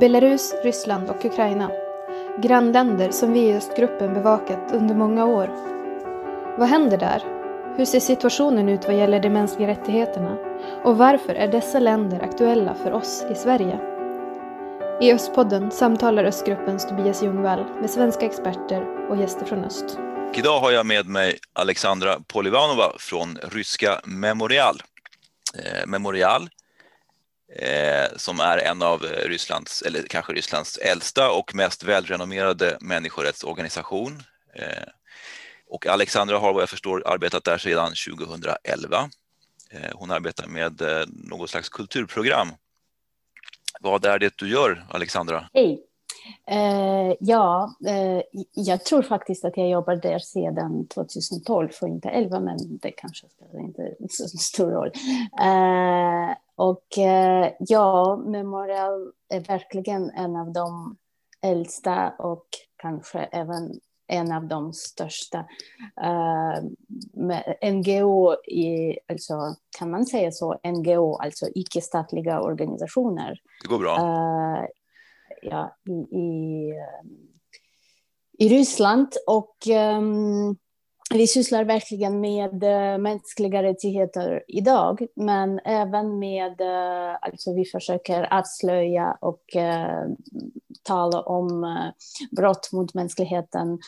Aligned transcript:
Belarus, 0.00 0.54
Ryssland 0.64 1.10
och 1.10 1.24
Ukraina. 1.24 1.70
Grannländer 2.42 3.10
som 3.10 3.32
vi 3.32 3.40
i 3.40 3.56
östgruppen 3.56 4.14
bevakat 4.14 4.72
under 4.72 4.94
många 4.94 5.24
år. 5.24 5.50
Vad 6.58 6.68
händer 6.68 6.98
där? 6.98 7.22
Hur 7.76 7.84
ser 7.84 8.00
situationen 8.00 8.68
ut 8.68 8.84
vad 8.86 8.96
gäller 8.96 9.20
de 9.20 9.30
mänskliga 9.30 9.68
rättigheterna? 9.68 10.36
Och 10.84 10.98
varför 10.98 11.34
är 11.34 11.48
dessa 11.48 11.78
länder 11.78 12.20
aktuella 12.20 12.74
för 12.74 12.92
oss 12.92 13.24
i 13.30 13.34
Sverige? 13.34 13.78
I 15.00 15.12
Östpodden 15.12 15.70
samtalar 15.70 16.24
Östgruppens 16.24 16.86
Tobias 16.88 17.22
Ljungvall 17.22 17.64
med 17.80 17.90
svenska 17.90 18.26
experter 18.26 19.08
och 19.10 19.16
gäster 19.16 19.46
från 19.46 19.64
öst. 19.64 19.98
Idag 20.34 20.60
har 20.60 20.70
jag 20.70 20.86
med 20.86 21.06
mig 21.06 21.38
Alexandra 21.52 22.20
Polivanova 22.26 22.92
från 22.98 23.38
ryska 23.42 24.00
Memorial. 24.04 24.82
Eh, 25.58 25.86
Memorial 25.86 26.48
eh, 27.52 28.16
som 28.16 28.40
är 28.40 28.58
en 28.58 28.82
av 28.82 29.02
Rysslands, 29.02 29.82
eller 29.82 30.02
kanske 30.02 30.32
Rysslands 30.32 30.78
äldsta 30.78 31.30
och 31.30 31.54
mest 31.54 31.82
välrenommerade 31.82 32.78
människorättsorganisation. 32.80 34.22
Eh, 34.54 34.88
och 35.68 35.86
Alexandra 35.86 36.38
har 36.38 36.52
vad 36.52 36.62
jag 36.62 36.70
förstår 36.70 37.02
arbetat 37.06 37.44
där 37.44 37.58
sedan 37.58 37.92
2011. 38.16 39.08
Eh, 39.70 39.90
hon 39.94 40.10
arbetar 40.10 40.46
med 40.46 40.80
eh, 40.80 41.04
något 41.08 41.50
slags 41.50 41.68
kulturprogram. 41.68 42.48
Vad 43.80 44.04
är 44.04 44.18
det 44.18 44.36
du 44.36 44.48
gör, 44.48 44.86
Alexandra? 44.90 45.48
Hej. 45.54 45.82
Eh, 46.46 47.16
ja, 47.20 47.74
eh, 47.86 48.22
jag 48.52 48.84
tror 48.84 49.02
faktiskt 49.02 49.44
att 49.44 49.56
jag 49.56 49.70
jobbar 49.70 49.96
där 49.96 50.18
sedan 50.18 50.86
2012, 50.86 51.68
för 51.68 51.86
inte 51.86 52.08
11, 52.08 52.40
men 52.40 52.78
det 52.78 52.90
kanske 52.90 53.26
spelar 53.28 53.60
inte 53.60 53.94
så 54.08 54.28
stor 54.28 54.70
roll. 54.70 54.90
Eh, 55.40 56.36
och 56.56 56.98
eh, 56.98 57.52
ja, 57.58 58.16
Memorial 58.16 59.12
är 59.28 59.40
verkligen 59.40 60.10
en 60.10 60.36
av 60.36 60.52
de 60.52 60.96
äldsta 61.42 62.10
och 62.18 62.46
kanske 62.76 63.18
även 63.18 63.80
en 64.06 64.32
av 64.32 64.46
de 64.48 64.72
största 64.72 65.38
uh, 66.04 67.72
NGO, 67.72 68.34
i, 68.34 68.98
alltså, 69.08 69.34
kan 69.78 69.90
man 69.90 70.06
säga 70.06 70.32
så, 70.32 70.60
NGO, 70.64 71.16
alltså 71.16 71.46
icke-statliga 71.54 72.40
organisationer. 72.40 73.40
Det 73.62 73.68
går 73.68 73.78
bra. 73.78 73.96
Uh, 73.98 74.66
ja, 75.42 75.76
i, 75.88 76.16
i, 76.16 76.72
i 78.38 78.48
Ryssland. 78.48 79.08
Och 79.26 79.56
um, 79.96 80.56
vi 81.10 81.26
sysslar 81.26 81.64
verkligen 81.64 82.20
med 82.20 82.64
uh, 82.64 82.98
mänskliga 82.98 83.62
rättigheter 83.62 84.44
idag, 84.48 85.06
men 85.16 85.60
även 85.64 86.18
med, 86.18 86.60
uh, 86.60 87.16
alltså 87.20 87.54
vi 87.54 87.64
försöker 87.64 88.34
avslöja 88.34 89.16
och 89.20 89.42
uh, 89.56 90.14
tala 90.82 91.20
om 91.20 91.76
brott 92.30 92.72
mot 92.72 92.94
mänskligheten 92.94 93.78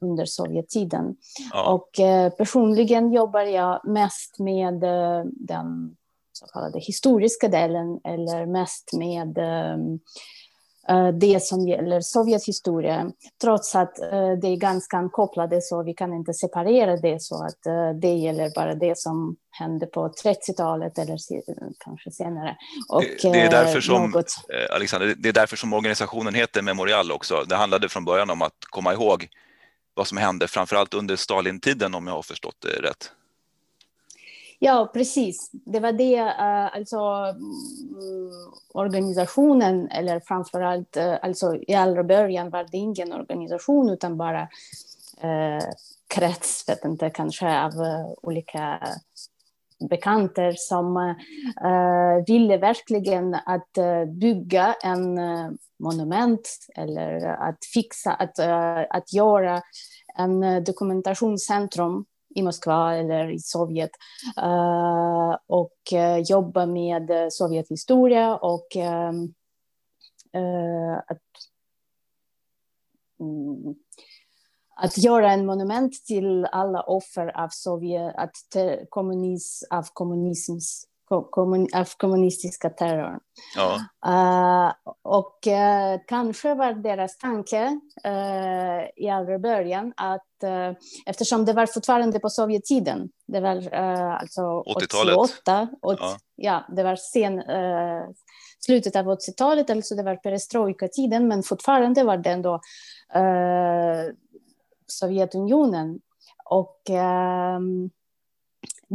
under 0.00 0.24
Sovjettiden. 0.24 1.16
Ja. 1.52 1.72
Och 1.72 1.90
personligen 2.36 3.12
jobbar 3.12 3.40
jag 3.40 3.88
mest 3.88 4.38
med 4.38 4.80
den 5.24 5.96
så 6.32 6.46
kallade 6.46 6.78
historiska 6.78 7.48
delen 7.48 8.00
eller 8.04 8.46
mest 8.46 8.92
med 8.92 9.38
Eh, 9.38 9.76
det 11.20 11.42
som 11.42 11.68
gäller 11.68 12.00
Sovjets 12.00 12.48
historia, 12.48 13.10
trots 13.40 13.74
att 13.74 13.98
eh, 14.00 14.32
det 14.42 14.48
är 14.48 14.56
ganska 14.56 15.08
kopplade 15.12 15.60
så 15.60 15.82
vi 15.82 15.94
kan 15.94 16.12
inte 16.12 16.34
separera 16.34 16.96
det 16.96 17.22
så 17.22 17.44
att 17.44 17.66
eh, 17.66 17.90
det 17.90 18.14
gäller 18.14 18.50
bara 18.54 18.74
det 18.74 18.98
som 18.98 19.36
hände 19.50 19.86
på 19.86 20.08
30-talet 20.24 20.98
eller 20.98 21.18
kanske 21.84 22.10
senare. 22.10 22.56
Och, 22.88 23.04
det, 23.22 23.40
är 23.40 23.50
därför 23.50 23.80
som, 23.80 24.10
något... 24.10 24.34
Alexander, 24.70 25.14
det 25.18 25.28
är 25.28 25.32
därför 25.32 25.56
som 25.56 25.72
organisationen 25.72 26.34
heter 26.34 26.62
Memorial 26.62 27.12
också. 27.12 27.44
Det 27.48 27.56
handlade 27.56 27.88
från 27.88 28.04
början 28.04 28.30
om 28.30 28.42
att 28.42 28.56
komma 28.70 28.92
ihåg 28.92 29.28
vad 29.94 30.06
som 30.06 30.18
hände, 30.18 30.48
framförallt 30.48 30.94
under 30.94 31.16
Stalintiden 31.16 31.94
om 31.94 32.06
jag 32.06 32.14
har 32.14 32.22
förstått 32.22 32.56
det 32.60 32.88
rätt. 32.88 33.12
Ja, 34.64 34.90
precis. 34.94 35.50
Det 35.52 35.80
var 35.80 35.92
det, 35.92 36.16
eh, 36.16 36.76
alltså 36.76 36.98
mm, 36.98 38.30
organisationen, 38.74 39.88
eller 39.88 40.20
framförallt, 40.20 40.96
eh, 40.96 41.14
alltså 41.22 41.56
i 41.56 41.74
allra 41.74 42.04
början 42.04 42.50
var 42.50 42.66
det 42.70 42.76
ingen 42.76 43.12
organisation 43.12 43.90
utan 43.90 44.16
bara 44.16 44.40
eh, 45.20 45.64
krets, 46.14 46.68
vet 46.68 46.84
inte, 46.84 47.10
kanske 47.10 47.62
av 47.62 47.72
eh, 47.72 48.06
olika 48.22 48.80
bekanter 49.90 50.54
som 50.56 50.96
uh, 50.96 52.24
ville 52.26 52.56
verkligen 52.56 53.34
att 53.34 53.78
uh, 53.78 54.04
bygga 54.04 54.74
en 54.82 55.18
uh, 55.18 55.50
monument 55.78 56.58
eller 56.76 57.24
att 57.24 57.58
fixa, 57.74 58.12
att, 58.12 58.38
att 58.90 59.12
göra 59.12 59.62
en 60.18 60.64
dokumentationscentrum 60.64 62.04
i 62.34 62.42
Moskva 62.42 62.96
eller 62.96 63.30
i 63.30 63.38
Sovjet 63.38 63.90
eh, 64.36 65.36
och 65.46 65.92
eh, 65.92 66.18
jobba 66.18 66.66
med 66.66 67.10
eh, 67.10 67.26
Sovjethistoria 67.30 68.36
och 68.36 68.76
ehm, 68.76 69.34
att, 71.06 71.22
mm, 73.20 73.74
att 74.76 74.98
göra 74.98 75.32
en 75.32 75.46
monument 75.46 75.92
till 76.06 76.44
alla 76.44 76.82
offer 76.82 77.40
av 77.40 77.48
Sovjet, 77.50 78.14
att 78.16 78.88
kommunism, 78.88 79.66
av 79.70 79.86
kommunisms 79.92 80.86
kommun, 81.20 81.68
av 81.74 81.88
kommunistiska 81.96 82.70
terrorn. 82.70 83.20
Ja. 83.56 83.80
Uh, 84.06 84.72
och 85.02 85.38
uh, 85.46 86.00
kanske 86.06 86.54
var 86.54 86.72
deras 86.72 87.18
tanke 87.18 87.80
uh, 88.06 89.04
i 89.04 89.08
allra 89.08 89.38
början 89.38 89.92
att 89.96 90.26
eftersom 91.06 91.44
det 91.44 91.52
var 91.52 91.66
fortfarande 91.66 92.18
på 92.18 92.28
Sovjettiden, 92.30 93.08
det 93.26 93.40
var 93.40 93.74
alltså 93.74 94.42
88, 94.60 95.68
och, 95.82 95.94
ja. 95.98 96.16
ja. 96.36 96.64
det 96.76 96.82
var 96.82 96.96
sen, 96.96 97.42
slutet 98.60 98.96
av 98.96 99.06
80-talet, 99.06 99.70
alltså 99.70 99.94
det 99.94 100.02
var 100.02 100.16
perestrojka-tiden, 100.16 101.28
men 101.28 101.42
fortfarande 101.42 102.04
var 102.04 102.16
det 102.16 102.30
ändå 102.30 102.60
Sovjetunionen. 104.86 106.00
Och 106.44 106.80
um, 106.90 107.90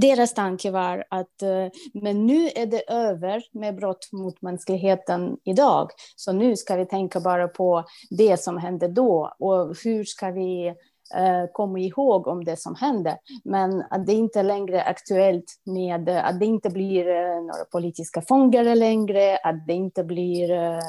deras 0.02 0.34
tanke 0.34 0.72
var 0.72 1.06
att 1.10 1.42
eh, 1.42 1.68
men 1.94 2.26
nu 2.26 2.50
är 2.56 2.66
det 2.66 2.92
över 2.92 3.44
med 3.52 3.76
brott 3.76 4.10
mot 4.12 4.42
mänskligheten 4.42 5.38
idag. 5.44 5.92
Så 6.16 6.32
nu 6.32 6.56
ska 6.56 6.76
vi 6.76 6.86
tänka 6.86 7.20
bara 7.20 7.48
på 7.48 7.84
det 8.10 8.38
som 8.38 8.58
hände 8.58 8.88
då 8.88 9.36
och 9.40 9.76
hur 9.84 10.04
ska 10.04 10.32
vi 10.32 10.68
eh, 11.16 11.46
komma 11.54 11.80
ihåg 11.80 12.28
om 12.28 12.46
det 12.46 12.58
som 12.58 12.76
hände. 12.76 13.18
Men 13.44 13.84
att 13.90 14.06
det 14.06 14.14
inte 14.14 14.44
längre 14.44 14.82
är 14.82 14.90
aktuellt 14.90 15.62
med 15.64 16.10
att 16.10 16.40
det 16.40 16.46
inte 16.46 16.70
blir 16.70 17.08
eh, 17.08 17.42
några 17.42 17.66
politiska 17.72 18.22
fångar 18.22 18.76
längre, 18.76 19.38
att 19.38 19.68
det 19.68 19.74
inte 19.74 20.04
blir 20.04 20.52
eh, 20.52 20.80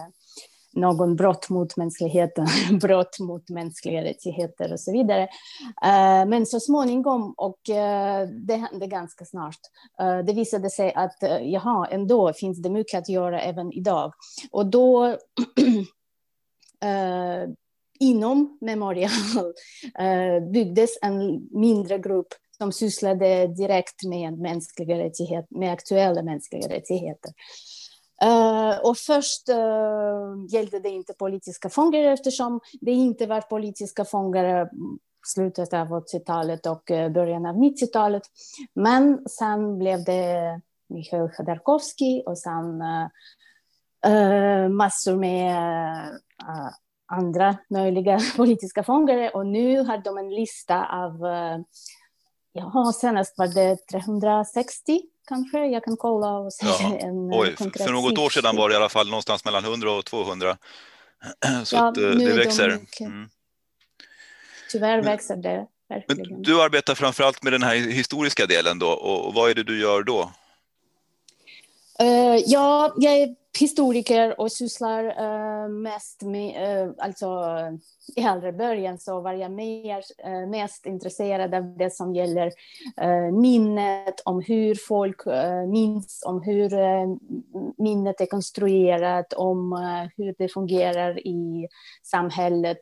någon 0.79 1.17
brott 1.17 1.49
mot 1.49 1.77
mänskligheten, 1.77 2.47
brott 2.81 3.19
mot 3.21 3.51
mänskliga 3.51 4.05
rättigheter 4.05 4.73
och 4.73 4.81
så 4.81 4.93
vidare. 4.93 5.23
Eh, 5.85 6.27
men 6.27 6.47
så 6.47 6.61
småningom, 6.61 7.35
och 7.37 7.71
eh, 7.71 8.29
det 8.29 8.57
hände 8.57 8.87
ganska 8.87 9.25
snart, 9.25 9.59
eh, 10.01 10.19
det 10.19 10.33
visade 10.33 10.71
sig 10.71 10.95
att 10.95 11.17
jaha, 11.43 11.87
ändå 11.87 12.33
finns 12.33 12.63
det 12.63 12.71
mycket 12.71 12.99
att 12.99 13.09
göra 13.09 13.41
även 13.41 13.73
idag. 13.73 14.13
Och 14.51 14.67
då 14.67 15.17
inom 18.01 18.59
Memorial 18.61 19.11
byggdes 20.53 20.91
en 21.03 21.49
mindre 21.51 21.99
grupp 21.99 22.29
som 22.59 22.73
sysslade 22.73 23.47
direkt 23.47 24.05
med 24.05 24.39
mänskliga 24.39 24.99
rättighet, 24.99 25.47
med 25.51 25.73
aktuella 25.73 26.23
mänskliga 26.23 26.69
rättigheter. 26.69 27.33
Uh, 28.25 28.79
och 28.79 28.97
först 28.97 29.49
uh, 29.49 30.47
gällde 30.49 30.79
det 30.79 30.89
inte 30.89 31.13
politiska 31.13 31.69
fångar 31.69 32.03
eftersom 32.03 32.61
det 32.81 32.91
inte 32.91 33.27
var 33.27 33.41
politiska 33.41 34.05
fångar 34.05 34.71
slutet 35.27 35.73
av 35.73 35.89
80-talet 35.89 36.67
och 36.67 36.91
eh, 36.91 37.11
början 37.11 37.47
av 37.47 37.55
90-talet. 37.57 38.23
Men 38.75 39.29
sen 39.29 39.79
blev 39.79 40.05
det 40.05 40.61
Mikhail 40.89 41.29
Khodorkovsky 41.29 42.23
och 42.23 42.39
sen 42.39 42.83
massor 44.71 45.17
med 45.17 45.57
andra 47.07 47.57
möjliga 47.71 48.21
politiska 48.37 48.83
fångar. 48.83 49.37
Och 49.37 49.47
nu 49.47 49.83
har 49.83 49.99
de 49.99 50.19
en 50.19 50.35
lista 50.35 50.87
av, 50.87 51.21
ja, 52.53 52.93
senast 53.01 53.39
var 53.39 53.49
det 53.49 53.77
360 53.93 55.03
kanske. 55.29 55.67
Jag 55.67 55.85
kan 55.85 55.97
kolla 55.97 56.39
och 56.39 56.53
se 56.53 56.67
ja. 56.67 56.99
en 57.01 57.33
eh, 57.33 57.39
Oj, 57.39 57.57
För 57.57 57.93
något 57.93 58.19
år 58.19 58.31
sedan 58.31 58.57
var 58.57 58.69
det 58.69 58.73
i 58.73 58.77
alla 58.77 58.89
fall 58.89 59.09
någonstans 59.09 59.45
mellan 59.45 59.65
100 59.65 59.93
och 59.93 60.05
200. 60.05 60.57
Så 61.65 61.77
ja, 61.77 61.89
att, 61.89 61.97
eh, 61.97 62.11
det 62.11 62.33
växer. 62.33 62.79
Mm. 63.01 63.29
Tyvärr 64.73 65.03
växer 65.03 65.37
det 65.37 65.67
verkligen. 65.89 66.33
Men 66.33 66.43
du 66.43 66.63
arbetar 66.63 66.95
framför 66.95 67.25
allt 67.25 67.43
med 67.43 67.53
den 67.53 67.63
här 67.63 67.75
historiska 67.77 68.47
delen 68.47 68.79
då 68.79 68.89
och 68.89 69.35
vad 69.35 69.51
är 69.51 69.55
det 69.55 69.63
du 69.63 69.81
gör 69.81 70.03
då? 70.03 70.33
Uh, 72.03 72.37
ja, 72.47 72.95
jag 72.97 73.13
är 73.13 73.35
historiker 73.59 74.41
och 74.41 74.53
sysslar 74.53 75.05
uh, 75.05 75.69
mest 75.69 76.23
med, 76.23 76.87
uh, 76.87 76.95
alltså 76.99 77.27
i 78.17 78.21
äldre 78.21 78.53
början 78.53 78.99
så 78.99 79.21
var 79.21 79.33
jag 79.33 79.53
mer, 79.53 80.03
uh, 80.27 80.49
mest 80.51 80.87
intresserad 80.87 81.55
av 81.55 81.77
det 81.79 81.95
som 81.95 82.15
gäller 82.15 82.53
minnet, 83.33 84.21
om 84.25 84.43
hur 84.43 84.75
folk 84.75 85.21
minns, 85.69 86.23
om 86.27 86.43
hur 86.43 86.71
minnet 87.83 88.21
är 88.21 88.27
konstruerat, 88.27 89.33
om 89.33 89.73
hur 90.17 90.35
det 90.39 90.49
fungerar 90.49 91.27
i 91.27 91.69
samhället 92.03 92.79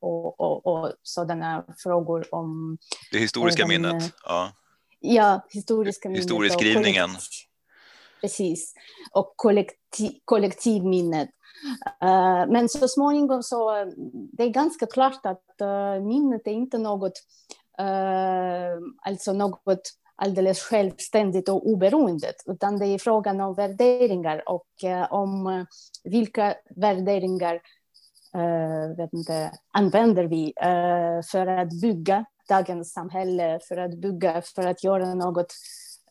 och, 0.00 0.40
och, 0.40 0.66
och 0.66 0.92
sådana 1.02 1.64
frågor 1.78 2.34
om... 2.34 2.78
Det 3.12 3.18
historiska 3.18 3.62
om, 3.62 3.68
minnet? 3.68 4.12
Ja. 4.24 4.52
Ja, 5.00 5.46
historiska 5.50 6.08
minnet. 6.08 6.24
Historieskrivningen. 6.24 7.10
Precis. 8.24 8.74
Och 9.12 9.32
kollektiv, 9.36 10.10
kollektivminnet. 10.24 11.28
Uh, 12.04 12.52
men 12.52 12.68
så 12.68 12.88
småningom 12.88 13.42
så 13.42 13.92
det 14.32 14.42
är 14.42 14.48
ganska 14.48 14.86
klart 14.86 15.26
att 15.26 15.44
uh, 15.62 16.04
minnet 16.04 16.46
är 16.46 16.50
inte 16.52 16.78
något, 16.78 17.12
uh, 17.80 18.82
alltså 19.02 19.32
något 19.32 19.82
alldeles 20.16 20.60
självständigt 20.60 21.48
och 21.48 21.66
oberoende, 21.66 22.32
utan 22.46 22.78
det 22.78 22.86
är 22.86 22.98
frågan 22.98 23.40
om 23.40 23.54
värderingar 23.54 24.48
och 24.48 24.68
om 25.10 25.66
vilka 26.04 26.54
värderingar 26.76 27.60
vet 28.96 29.12
inte, 29.12 29.52
använder 29.72 30.24
vi 30.24 30.52
för 31.32 31.46
att 31.46 31.80
bygga 31.82 32.24
dagens 32.48 32.92
samhälle, 32.92 33.60
för 33.68 33.76
att 33.76 33.94
bygga, 33.94 34.42
för 34.42 34.66
att 34.66 34.84
göra 34.84 35.14
något 35.14 35.52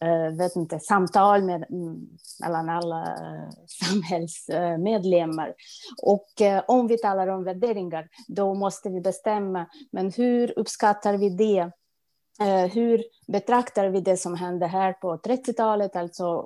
Eh, 0.04 0.38
vet 0.38 0.56
inte, 0.56 0.80
samtal 0.80 1.44
med, 1.44 1.66
mm, 1.70 2.08
mellan 2.42 2.70
alla 2.70 3.02
eh, 3.04 3.50
samhällsmedlemmar. 3.68 5.54
Och 6.02 6.42
eh, 6.42 6.64
om 6.68 6.88
vi 6.88 6.98
talar 6.98 7.28
om 7.28 7.44
värderingar, 7.44 8.08
då 8.28 8.54
måste 8.54 8.90
vi 8.90 9.02
bestämma, 9.02 9.66
men 9.92 10.12
hur 10.12 10.60
uppskattar 10.60 11.18
vi 11.18 11.30
det? 11.30 11.72
hur 12.74 13.04
betraktar 13.28 13.90
vi 13.90 14.02
det 14.02 14.18
som 14.18 14.36
hände 14.36 14.68
här 14.68 14.94
på 14.94 15.18
30-talet, 15.18 15.96
alltså 15.96 16.46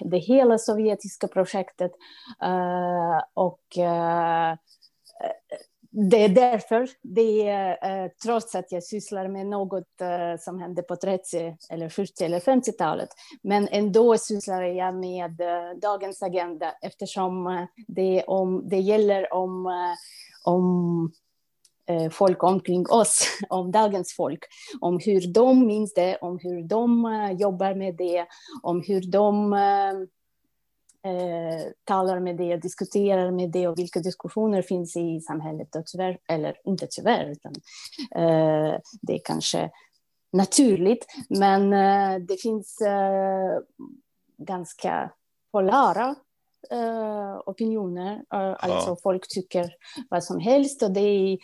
det 0.00 0.18
hela 0.18 0.58
sovjetiska 0.58 1.28
projektet? 1.28 1.92
och 3.34 3.78
det 5.94 6.24
är 6.24 6.28
därför, 6.28 6.88
det 7.02 7.48
är, 7.48 8.04
eh, 8.04 8.10
trots 8.22 8.54
att 8.54 8.72
jag 8.72 8.82
sysslar 8.84 9.28
med 9.28 9.46
något 9.46 10.00
eh, 10.00 10.40
som 10.40 10.58
hände 10.58 10.82
på 10.82 10.96
30 10.96 11.56
eller 11.70 11.88
40 11.88 12.24
eller 12.24 12.40
50-talet, 12.40 13.08
men 13.42 13.68
ändå 13.68 14.18
sysslar 14.18 14.62
jag 14.62 14.94
med 14.94 15.40
eh, 15.40 15.78
dagens 15.82 16.22
agenda 16.22 16.74
eftersom 16.82 17.46
eh, 17.46 17.64
det, 17.88 18.24
om, 18.24 18.68
det 18.68 18.78
gäller 18.78 19.34
om, 19.34 19.66
eh, 19.66 20.52
om 20.52 21.12
eh, 21.86 22.10
folk 22.10 22.42
omkring 22.42 22.86
oss, 22.90 23.26
om 23.48 23.70
dagens 23.70 24.14
folk, 24.16 24.44
om 24.80 24.98
hur 25.04 25.32
de 25.32 25.66
minns 25.66 25.94
det, 25.94 26.16
om 26.16 26.38
hur 26.42 26.62
de 26.62 27.06
jobbar 27.40 27.74
med 27.74 27.96
det, 27.96 28.26
om 28.62 28.82
hur 28.86 29.00
de 29.00 29.54
eh, 31.04 31.72
talar 31.84 32.20
med 32.20 32.36
det, 32.36 32.56
diskuterar 32.56 33.30
med 33.30 33.50
det 33.50 33.68
och 33.68 33.78
vilka 33.78 34.00
diskussioner 34.00 34.62
finns 34.62 34.96
i 34.96 35.20
samhället. 35.20 35.76
Och 35.76 35.86
tyvärr, 35.86 36.18
eller 36.28 36.56
inte 36.64 36.86
tyvärr, 36.90 37.30
utan 37.30 37.52
eh, 38.14 38.78
det 39.02 39.12
är 39.14 39.20
kanske 39.24 39.70
naturligt. 40.32 41.06
Men 41.28 41.72
eh, 41.72 42.18
det 42.28 42.36
finns 42.36 42.80
eh, 42.80 43.58
ganska 44.38 45.12
polara 45.52 46.14
eh, 46.70 47.40
opinioner. 47.46 48.12
Eh, 48.12 48.22
ja. 48.30 48.56
Alltså 48.56 48.96
folk 49.02 49.28
tycker 49.28 49.74
vad 50.10 50.24
som 50.24 50.40
helst 50.40 50.82
och 50.82 50.92
det 50.92 51.00
är, 51.00 51.38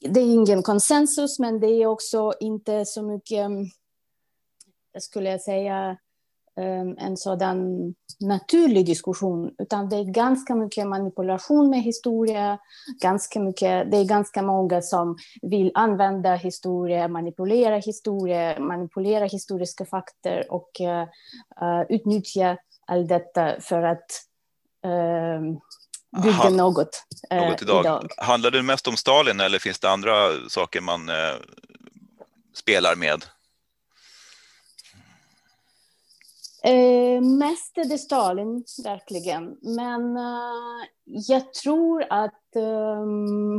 det 0.00 0.20
är 0.20 0.34
ingen 0.34 0.62
konsensus, 0.62 1.38
men 1.38 1.60
det 1.60 1.66
är 1.66 1.86
också 1.86 2.32
inte 2.40 2.84
så 2.84 3.02
mycket, 3.02 3.50
skulle 4.98 5.30
jag 5.30 5.40
säga, 5.40 5.96
en 6.98 7.16
sådan 7.16 7.94
naturlig 8.20 8.86
diskussion, 8.86 9.50
utan 9.58 9.88
det 9.88 9.96
är 9.96 10.04
ganska 10.04 10.54
mycket 10.54 10.86
manipulation 10.86 11.70
med 11.70 11.82
historia, 11.82 12.58
ganska 13.02 13.40
mycket, 13.40 13.90
det 13.90 13.96
är 13.96 14.04
ganska 14.04 14.42
många 14.42 14.82
som 14.82 15.16
vill 15.42 15.70
använda 15.74 16.34
historia, 16.34 17.08
manipulera 17.08 17.76
historia, 17.76 18.58
manipulera 18.60 19.24
historiska 19.24 19.84
fakta 19.84 20.42
och 20.50 20.70
uh, 20.80 21.82
utnyttja 21.88 22.56
allt 22.86 23.08
detta 23.08 23.60
för 23.60 23.82
att 23.82 24.10
uh, 24.86 25.56
bygga 26.22 26.36
ha, 26.36 26.50
något, 26.50 27.04
uh, 27.32 27.48
något 27.48 27.62
idag. 27.62 27.84
idag. 27.84 28.08
Handlar 28.16 28.50
det 28.50 28.62
mest 28.62 28.88
om 28.88 28.96
Stalin 28.96 29.40
eller 29.40 29.58
finns 29.58 29.80
det 29.80 29.90
andra 29.90 30.12
saker 30.48 30.80
man 30.80 31.10
spelar 32.54 32.96
med? 32.96 33.24
Eh, 36.64 37.20
mest 37.20 37.78
är 37.78 37.84
det 37.84 37.98
Stalin, 37.98 38.64
verkligen. 38.84 39.56
Men 39.62 40.16
eh, 40.16 40.86
jag 41.04 41.54
tror 41.54 42.04
att, 42.10 42.56
ehm, 42.56 43.58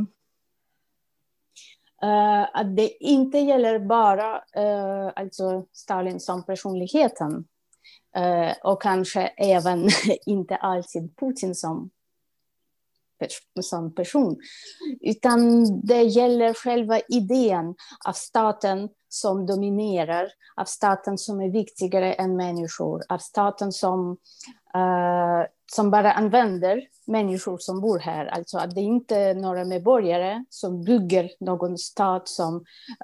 eh, 2.02 2.50
att 2.54 2.76
det 2.76 3.04
inte 3.04 3.38
gäller 3.38 3.80
bara 3.80 4.36
eh, 4.36 5.12
alltså 5.16 5.66
Stalin 5.72 6.20
som 6.20 6.46
personligheten. 6.46 7.48
Eh, 8.16 8.54
och 8.64 8.82
kanske 8.82 9.22
även 9.28 9.90
inte 10.26 10.56
alltid 10.56 11.18
Putin 11.18 11.56
som, 11.56 11.90
som 13.62 13.96
person. 13.96 14.38
Utan 15.02 15.66
det 15.82 16.04
gäller 16.04 16.54
själva 16.54 17.00
idén 17.00 17.76
av 18.06 18.14
staten 18.14 18.90
som 19.16 19.46
dominerar, 19.46 20.30
av 20.56 20.66
staten 20.66 21.18
som 21.18 21.42
är 21.42 21.50
viktigare 21.50 22.14
än 22.14 22.36
människor, 22.36 23.04
av 23.10 23.18
staten 23.18 23.72
som, 23.72 24.12
uh, 24.76 25.46
som 25.72 25.92
bara 25.92 26.14
använder 26.14 26.82
människor 27.08 27.58
som 27.58 27.82
bor 27.82 28.00
här. 28.00 28.26
Alltså 28.26 28.58
att 28.58 28.76
det 28.76 28.82
inte 28.82 29.16
är 29.16 29.36
några 29.36 29.66
medborgare 29.66 30.46
som 30.50 30.84
bygger 30.84 31.30
någon 31.40 31.78
stat 31.78 32.28
som, 32.28 32.56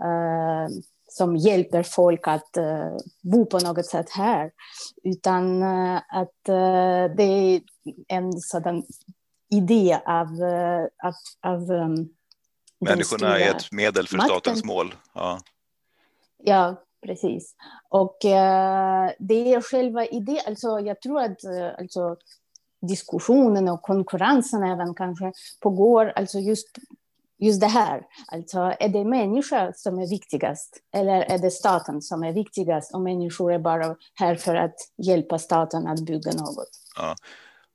uh, 0.04 0.68
som 1.08 1.36
hjälper 1.36 1.84
folk 1.84 2.28
att 2.28 2.58
uh, 2.58 2.98
bo 3.22 3.46
på 3.46 3.60
något 3.60 3.86
sätt 3.86 4.10
här, 4.10 4.52
utan 5.04 5.64
att 5.64 6.44
det 7.16 7.24
är 7.24 7.62
en 8.08 8.34
sådan 8.34 8.84
idé 9.50 10.00
av, 10.06 10.28
av, 11.04 11.14
av 11.42 11.72
um, 11.72 12.10
Människorna 12.86 13.40
är 13.40 13.56
ett 13.56 13.72
medel 13.72 14.08
för 14.08 14.18
makten. 14.18 14.40
statens 14.40 14.64
mål. 14.64 14.96
Ja. 15.14 15.40
Ja, 16.44 16.84
precis. 17.06 17.56
Och 17.90 18.26
eh, 18.26 19.12
det 19.20 19.54
är 19.54 19.62
själva 19.62 20.06
idén, 20.06 20.40
alltså 20.48 20.80
jag 20.80 21.02
tror 21.02 21.22
att 21.22 21.44
eh, 21.44 21.70
alltså, 21.80 22.16
diskussionen 22.82 23.70
och 23.70 23.82
konkurrensen 23.82 24.64
även 24.64 24.94
kanske 24.94 25.34
pågår, 25.60 26.14
alltså 26.16 26.40
just, 26.40 26.68
just 27.40 27.62
det 27.62 27.68
här. 27.68 28.04
Alltså 28.28 28.60
är 28.80 28.90
det 28.90 29.06
människan 29.06 29.74
som 29.76 30.00
är 30.00 30.10
viktigast 30.10 30.78
eller 30.94 31.22
är 31.22 31.38
det 31.38 31.52
staten 31.52 32.02
som 32.02 32.24
är 32.24 32.32
viktigast 32.34 32.94
och 32.94 33.02
människor 33.02 33.54
är 33.54 33.60
bara 33.60 33.96
här 34.14 34.36
för 34.36 34.56
att 34.56 34.76
hjälpa 34.98 35.40
staten 35.40 35.88
att 35.88 36.06
bygga 36.06 36.32
något? 36.32 36.70
Ja. 36.96 37.16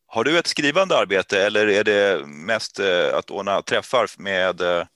Har 0.08 0.24
du 0.24 0.38
ett 0.38 0.46
skrivande 0.46 0.98
arbete 0.98 1.46
eller 1.46 1.66
är 1.68 1.84
det 1.84 2.26
mest 2.26 2.78
eh, 2.78 3.18
att 3.18 3.30
ordna 3.30 3.62
träffar 3.62 4.06
med, 4.18 4.60
eh, 4.60 4.86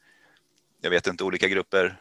jag 0.81 0.91
vet 0.91 1.07
inte, 1.07 1.25
olika 1.25 1.49
grupper? 1.49 2.01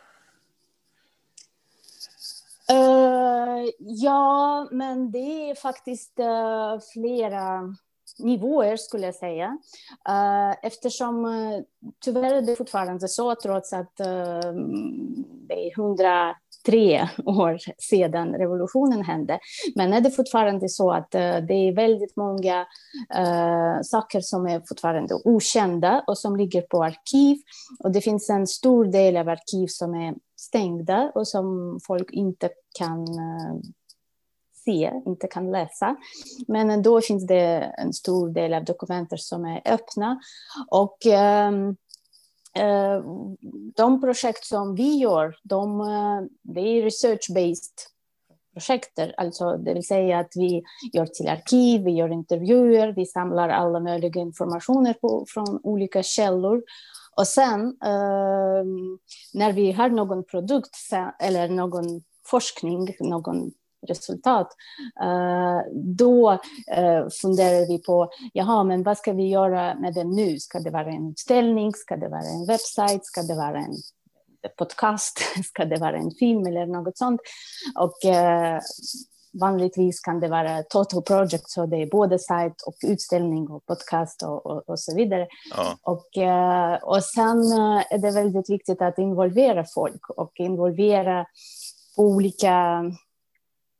Uh, 2.72 3.70
ja, 3.80 4.68
men 4.72 5.12
det 5.12 5.50
är 5.50 5.56
faktiskt 5.56 6.20
uh, 6.20 6.80
flera 6.94 7.76
nivåer 8.20 8.78
skulle 8.78 9.06
jag 9.06 9.16
säga. 9.16 9.58
Uh, 10.10 10.56
eftersom 10.64 11.26
uh, 11.26 11.60
tyvärr 12.06 12.34
är 12.34 12.42
det 12.42 12.56
fortfarande 12.56 13.08
så, 13.08 13.36
trots 13.36 13.74
att 13.74 13.98
det 15.48 15.68
är 15.68 15.80
103 15.80 17.10
år 17.26 17.58
sedan 17.78 18.34
revolutionen 18.34 19.02
hände, 19.02 19.40
men 19.76 19.94
är 19.94 20.02
det 20.02 20.12
fortfarande 20.12 20.70
så 20.70 20.92
att 20.92 21.12
det 21.12 21.54
är 21.54 21.76
väldigt 21.76 22.16
många 22.16 22.66
saker 23.84 24.22
som 24.22 24.48
är 24.48 24.62
fortfarande 24.68 25.16
okända 25.26 26.04
och 26.08 26.18
som 26.18 26.36
ligger 26.36 26.62
på 26.62 26.84
arkiv. 26.84 27.38
Och 27.80 27.92
det 27.92 28.02
finns 28.02 28.30
en 28.30 28.48
stor 28.48 28.86
del 28.86 29.18
av 29.18 29.30
arkiv 29.30 29.68
som 29.68 29.94
är 29.94 30.14
stängda 30.40 31.12
och 31.16 31.28
som 31.28 31.80
folk 31.88 32.12
inte 32.12 32.50
kan 32.80 33.02
eh, 33.02 33.56
se, 34.66 34.92
inte 35.06 35.28
kan 35.28 35.52
läsa. 35.52 35.96
Men 36.48 36.82
då 36.82 37.02
finns 37.02 37.28
det 37.28 37.74
en 37.78 37.94
stor 37.94 38.30
del 38.30 38.54
av 38.54 38.64
dokumenten 38.64 39.18
som 39.18 39.46
är 39.46 39.62
öppna. 39.66 40.20
Och 40.68 41.06
ehm, 41.06 41.76
eh, 42.56 43.04
de 43.76 44.02
projekt 44.02 44.46
som 44.46 44.76
vi 44.76 44.98
gör, 44.98 45.36
de, 45.44 45.82
eh, 45.82 46.22
de 46.42 46.60
är 46.60 46.84
research-based-projekt. 46.84 49.00
Alltså, 49.18 49.58
det 49.58 49.74
vill 49.74 49.88
säga 49.88 50.20
att 50.20 50.32
vi 50.36 50.64
gör 50.94 51.06
till 51.06 51.28
arkiv, 51.28 51.84
vi 51.84 51.92
gör 51.92 52.12
intervjuer, 52.12 52.94
vi 52.96 53.06
samlar 53.06 53.50
alla 53.50 53.80
möjliga 53.80 54.22
informationer 54.22 54.94
på, 54.94 55.26
från 55.28 55.60
olika 55.64 56.04
källor. 56.04 56.64
Och 57.20 57.28
sen 57.28 57.62
eh, 57.84 58.64
när 59.34 59.54
vi 59.54 59.72
har 59.72 59.90
någon 59.90 60.24
produkt 60.24 60.76
eller 61.20 61.50
någon 61.50 62.02
forskning, 62.26 62.96
någon 63.00 63.52
resultat, 63.88 64.48
eh, 65.02 65.60
då 65.74 66.32
eh, 66.72 67.08
funderar 67.22 67.68
vi 67.68 67.84
på, 67.84 68.10
jaha, 68.34 68.64
men 68.64 68.84
vad 68.84 68.98
ska 68.98 69.14
vi 69.14 69.30
göra 69.30 69.76
med 69.76 69.94
det 69.94 70.04
nu? 70.04 70.40
Ska 70.40 70.60
det 70.60 70.70
vara 70.70 70.92
en 70.92 71.10
utställning? 71.10 71.74
Ska 71.74 71.98
det 71.98 72.10
vara 72.10 72.22
en 72.22 72.46
webbsajt? 72.46 73.06
Ska 73.06 73.22
det 73.22 73.36
vara 73.36 73.58
en 73.58 73.76
podcast? 74.58 75.20
Ska 75.46 75.66
det 75.66 75.78
vara 75.78 75.98
en 75.98 76.12
film 76.12 76.48
eller 76.48 76.66
något 76.66 76.98
sånt? 76.98 77.22
Och 77.76 78.06
eh, 78.06 78.62
vanligtvis 79.34 80.00
kan 80.00 80.20
det 80.20 80.28
vara 80.28 80.64
total 80.64 81.02
project, 81.02 81.50
så 81.50 81.66
det 81.66 81.78
är 81.78 81.86
både 81.86 82.20
sajt 82.20 82.62
och 82.66 82.76
utställning 82.88 83.50
och 83.50 83.66
podcast 83.66 84.24
och, 84.24 84.46
och, 84.46 84.70
och 84.70 84.80
så 84.80 84.96
vidare. 84.96 85.28
Ja. 85.56 85.78
Och, 85.82 86.08
och 86.96 87.04
sen 87.04 87.38
är 87.90 87.98
det 87.98 88.12
väldigt 88.12 88.50
viktigt 88.50 88.82
att 88.82 88.98
involvera 89.00 89.66
folk 89.76 90.10
och 90.10 90.32
involvera 90.36 91.26
olika 91.98 92.86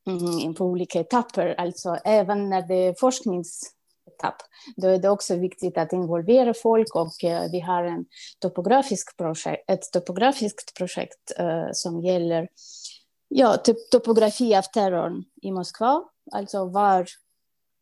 mm, 0.08 0.54
på 0.54 0.66
olika 0.66 1.00
etapper, 1.00 1.56
alltså 1.58 1.98
även 2.04 2.50
när 2.50 2.68
det 2.68 2.88
är 2.88 2.96
forskningsetapp. 3.00 4.36
Då 4.76 4.88
är 4.88 4.98
det 4.98 5.10
också 5.10 5.36
viktigt 5.36 5.78
att 5.78 5.94
involvera 5.94 6.54
folk 6.54 6.96
och 6.96 7.24
uh, 7.24 7.52
vi 7.52 7.60
har 7.60 7.84
en 7.84 8.06
topografisk 8.40 9.18
projekt, 9.18 9.70
ett 9.70 9.92
topografiskt 9.94 10.78
projekt 10.78 11.32
som 11.72 12.02
gäller 12.02 12.48
ja, 13.30 13.58
typ 13.58 13.90
topografi 13.92 14.56
av 14.56 14.62
terrorn 14.62 15.24
i 15.42 15.52
Moskva, 15.52 16.04
alltså 16.32 16.66
var 16.66 17.08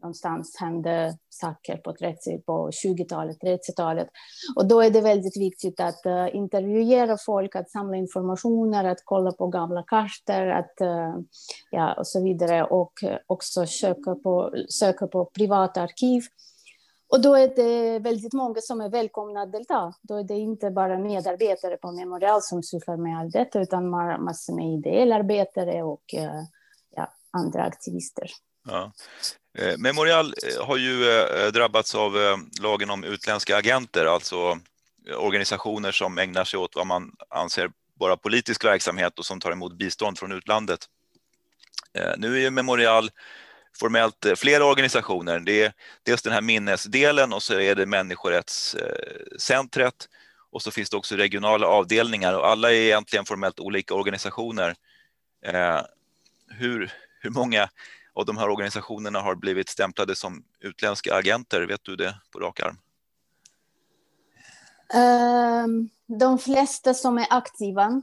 någonstans 0.01 0.57
hände 0.59 1.17
saker 1.29 1.77
på, 1.77 1.93
30, 1.93 2.41
på 2.45 2.69
20-talet, 2.69 3.37
30-talet. 3.43 4.07
Och 4.55 4.67
då 4.67 4.81
är 4.81 4.89
det 4.89 5.01
väldigt 5.01 5.37
viktigt 5.37 5.79
att 5.79 6.05
uh, 6.05 6.35
intervjuera 6.35 7.17
folk, 7.25 7.55
att 7.55 7.71
samla 7.71 7.97
informationer, 7.97 8.83
att 8.83 9.01
kolla 9.03 9.31
på 9.31 9.47
gamla 9.47 9.83
kartor, 9.83 10.47
att, 10.47 10.73
uh, 10.81 11.21
ja, 11.71 11.93
och 11.93 12.07
så 12.07 12.23
vidare. 12.23 12.63
Och 12.63 12.93
uh, 13.03 13.17
också 13.27 13.65
söka 13.65 14.15
på, 14.15 14.53
söka 14.69 15.07
på 15.07 15.25
privata 15.25 15.81
arkiv. 15.81 16.21
Och 17.09 17.21
då 17.21 17.35
är 17.35 17.47
det 17.47 17.99
väldigt 17.99 18.33
många 18.33 18.61
som 18.61 18.81
är 18.81 18.89
välkomna 18.89 19.41
att 19.41 19.51
delta. 19.51 19.93
Då 20.01 20.17
är 20.17 20.23
det 20.23 20.33
inte 20.33 20.71
bara 20.71 20.99
medarbetare 20.99 21.77
på 21.77 21.91
Memorial 21.91 22.41
som 22.41 22.63
sysslar 22.63 22.97
med 22.97 23.19
allt 23.19 23.33
detta, 23.33 23.61
utan 23.61 23.89
massor 23.89 24.55
med 24.55 24.73
ideellarbetare 24.73 25.83
och 25.83 26.13
eh, 26.13 26.41
ja, 26.95 27.13
andra 27.31 27.63
aktivister. 27.63 28.31
Ja. 28.67 28.91
Eh, 29.57 29.77
Memorial 29.77 30.25
eh, 30.25 30.65
har 30.65 30.77
ju 30.77 30.95
drabbats 31.51 31.95
av 31.95 32.13
lagen 32.61 32.89
om 32.89 33.03
utländska 33.03 33.57
agenter, 33.57 34.05
alltså 34.05 34.59
organisationer 35.17 35.91
som 35.91 36.17
ägnar 36.17 36.43
sig 36.43 36.59
åt 36.59 36.75
vad 36.75 36.87
man 36.87 37.15
anser 37.29 37.71
vara 37.93 38.17
politisk 38.17 38.65
verksamhet 38.65 39.19
och 39.19 39.25
som 39.25 39.39
tar 39.39 39.51
emot 39.51 39.73
bistånd 39.73 40.19
från 40.19 40.31
utlandet. 40.31 40.79
Nu 42.17 42.45
är 42.45 42.51
Memorial 42.51 43.09
formellt 43.79 44.25
eh, 44.25 44.35
flera 44.35 44.65
organisationer. 44.65 45.39
Det 45.39 45.63
är 45.63 45.73
dels 46.03 46.21
den 46.21 46.33
här 46.33 46.41
minnesdelen 46.41 47.33
och 47.33 47.43
så 47.43 47.59
är 47.59 47.75
det 47.75 47.85
människorättscentret 47.85 49.95
eh, 50.01 50.07
och 50.51 50.61
så 50.61 50.71
finns 50.71 50.89
det 50.89 50.97
också 50.97 51.15
regionala 51.15 51.67
avdelningar 51.67 52.33
och 52.33 52.47
alla 52.47 52.71
är 52.71 52.75
egentligen 52.75 53.25
formellt 53.25 53.59
olika 53.59 53.93
organisationer. 53.93 54.75
Eh, 55.45 55.81
hur, 56.47 56.93
hur 57.19 57.29
många 57.29 57.69
av 58.13 58.25
de 58.25 58.37
här 58.37 58.49
organisationerna 58.49 59.21
har 59.21 59.35
blivit 59.35 59.69
stämplade 59.69 60.15
som 60.15 60.43
utländska 60.59 61.15
agenter? 61.15 61.61
Vet 61.61 61.83
du 61.83 61.95
det 61.95 62.15
på 62.31 62.39
rak 62.39 62.59
arm? 62.59 62.77
Ehm, 64.93 65.89
de 66.05 66.39
flesta 66.39 66.93
som 66.93 67.17
är 67.17 67.27
aktiva, 67.29 68.01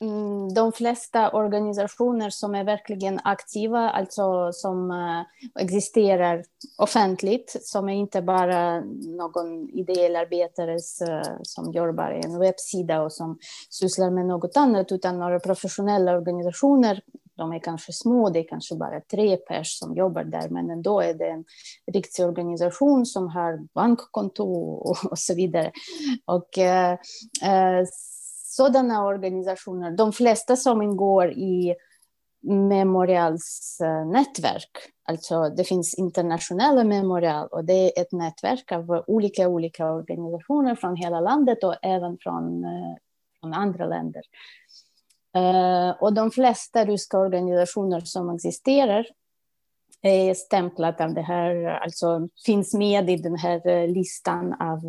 Mm, 0.00 0.54
de 0.54 0.72
flesta 0.72 1.30
organisationer 1.30 2.30
som 2.30 2.54
är 2.54 2.64
verkligen 2.64 3.20
aktiva, 3.24 3.90
alltså 3.90 4.52
som 4.52 4.90
eh, 4.90 5.62
existerar 5.62 6.44
offentligt, 6.78 7.56
som 7.62 7.88
är 7.88 7.94
inte 7.94 8.22
bara 8.22 8.80
någon 9.16 9.68
ideell 9.70 10.16
arbetare 10.16 10.72
eh, 10.72 11.32
som 11.42 11.72
jobbar 11.72 12.10
i 12.10 12.26
en 12.26 12.38
webbsida 12.38 13.02
och 13.02 13.12
som 13.12 13.38
sysslar 13.70 14.10
med 14.10 14.26
något 14.26 14.56
annat, 14.56 14.92
utan 14.92 15.18
några 15.18 15.40
professionella 15.40 16.16
organisationer 16.16 17.00
de 17.36 17.52
är 17.52 17.58
kanske 17.58 17.92
små, 17.92 18.30
det 18.30 18.38
är 18.38 18.48
kanske 18.48 18.74
bara 18.76 19.00
tre 19.00 19.36
pers 19.36 19.78
som 19.78 19.94
jobbar 19.94 20.24
där, 20.24 20.48
men 20.48 20.70
ändå 20.70 21.00
är 21.00 21.14
det 21.14 21.28
en 21.28 21.44
riktig 21.92 22.24
organisation 22.24 23.06
som 23.06 23.28
har 23.28 23.66
bankkontor 23.74 24.88
och, 24.88 24.96
och 25.10 25.18
så 25.18 25.34
vidare. 25.34 25.72
Och 26.24 26.58
eh, 26.58 26.92
eh 27.42 27.86
sådana 28.50 29.06
organisationer, 29.06 29.90
de 29.90 30.12
flesta 30.12 30.56
som 30.56 30.82
ingår 30.82 31.30
i 31.30 31.74
Memorials 32.42 33.78
eh, 33.82 34.06
nätverk. 34.06 34.70
Alltså 35.04 35.48
det 35.48 35.64
finns 35.64 35.94
internationella 35.94 36.84
Memorial 36.84 37.48
och 37.48 37.64
det 37.64 37.72
är 37.72 38.02
ett 38.02 38.12
nätverk 38.12 38.72
av 38.72 39.04
olika, 39.06 39.48
olika 39.48 39.92
organisationer 39.92 40.74
från 40.74 40.96
hela 40.96 41.20
landet 41.20 41.64
och 41.64 41.76
även 41.82 42.18
från, 42.20 42.64
eh, 42.64 42.96
från 43.40 43.54
andra 43.54 43.86
länder. 43.86 44.22
Eh, 45.34 45.90
och 46.02 46.12
de 46.12 46.30
flesta 46.30 46.84
ryska 46.84 47.18
organisationer 47.18 48.00
som 48.00 48.30
existerar 48.30 49.06
är 50.02 50.34
stämplat 50.34 51.00
av 51.00 51.14
det 51.14 51.22
här, 51.22 51.64
alltså 51.64 52.28
finns 52.46 52.74
med 52.74 53.10
i 53.10 53.16
den 53.16 53.36
här 53.36 53.86
listan 53.86 54.52
av 54.52 54.80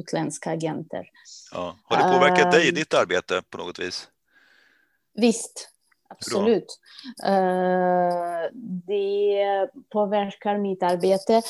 utländska 0.00 0.50
agenter. 0.50 1.06
Ja. 1.52 1.76
Har 1.84 1.96
det 1.96 2.18
påverkat 2.18 2.52
dig 2.52 2.68
i 2.68 2.70
ditt 2.70 2.94
arbete 2.94 3.42
på 3.50 3.58
något 3.58 3.78
vis? 3.78 4.08
Visst, 5.14 5.68
absolut. 6.08 6.78
det 8.86 9.68
påverkar 9.92 10.58
mitt 10.58 10.82
arbete. 10.82 11.42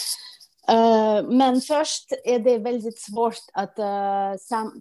Uh, 0.70 1.30
men 1.30 1.60
först 1.60 2.12
är 2.24 2.38
det 2.38 2.58
väldigt 2.58 3.00
svårt 3.00 3.38
att, 3.52 3.76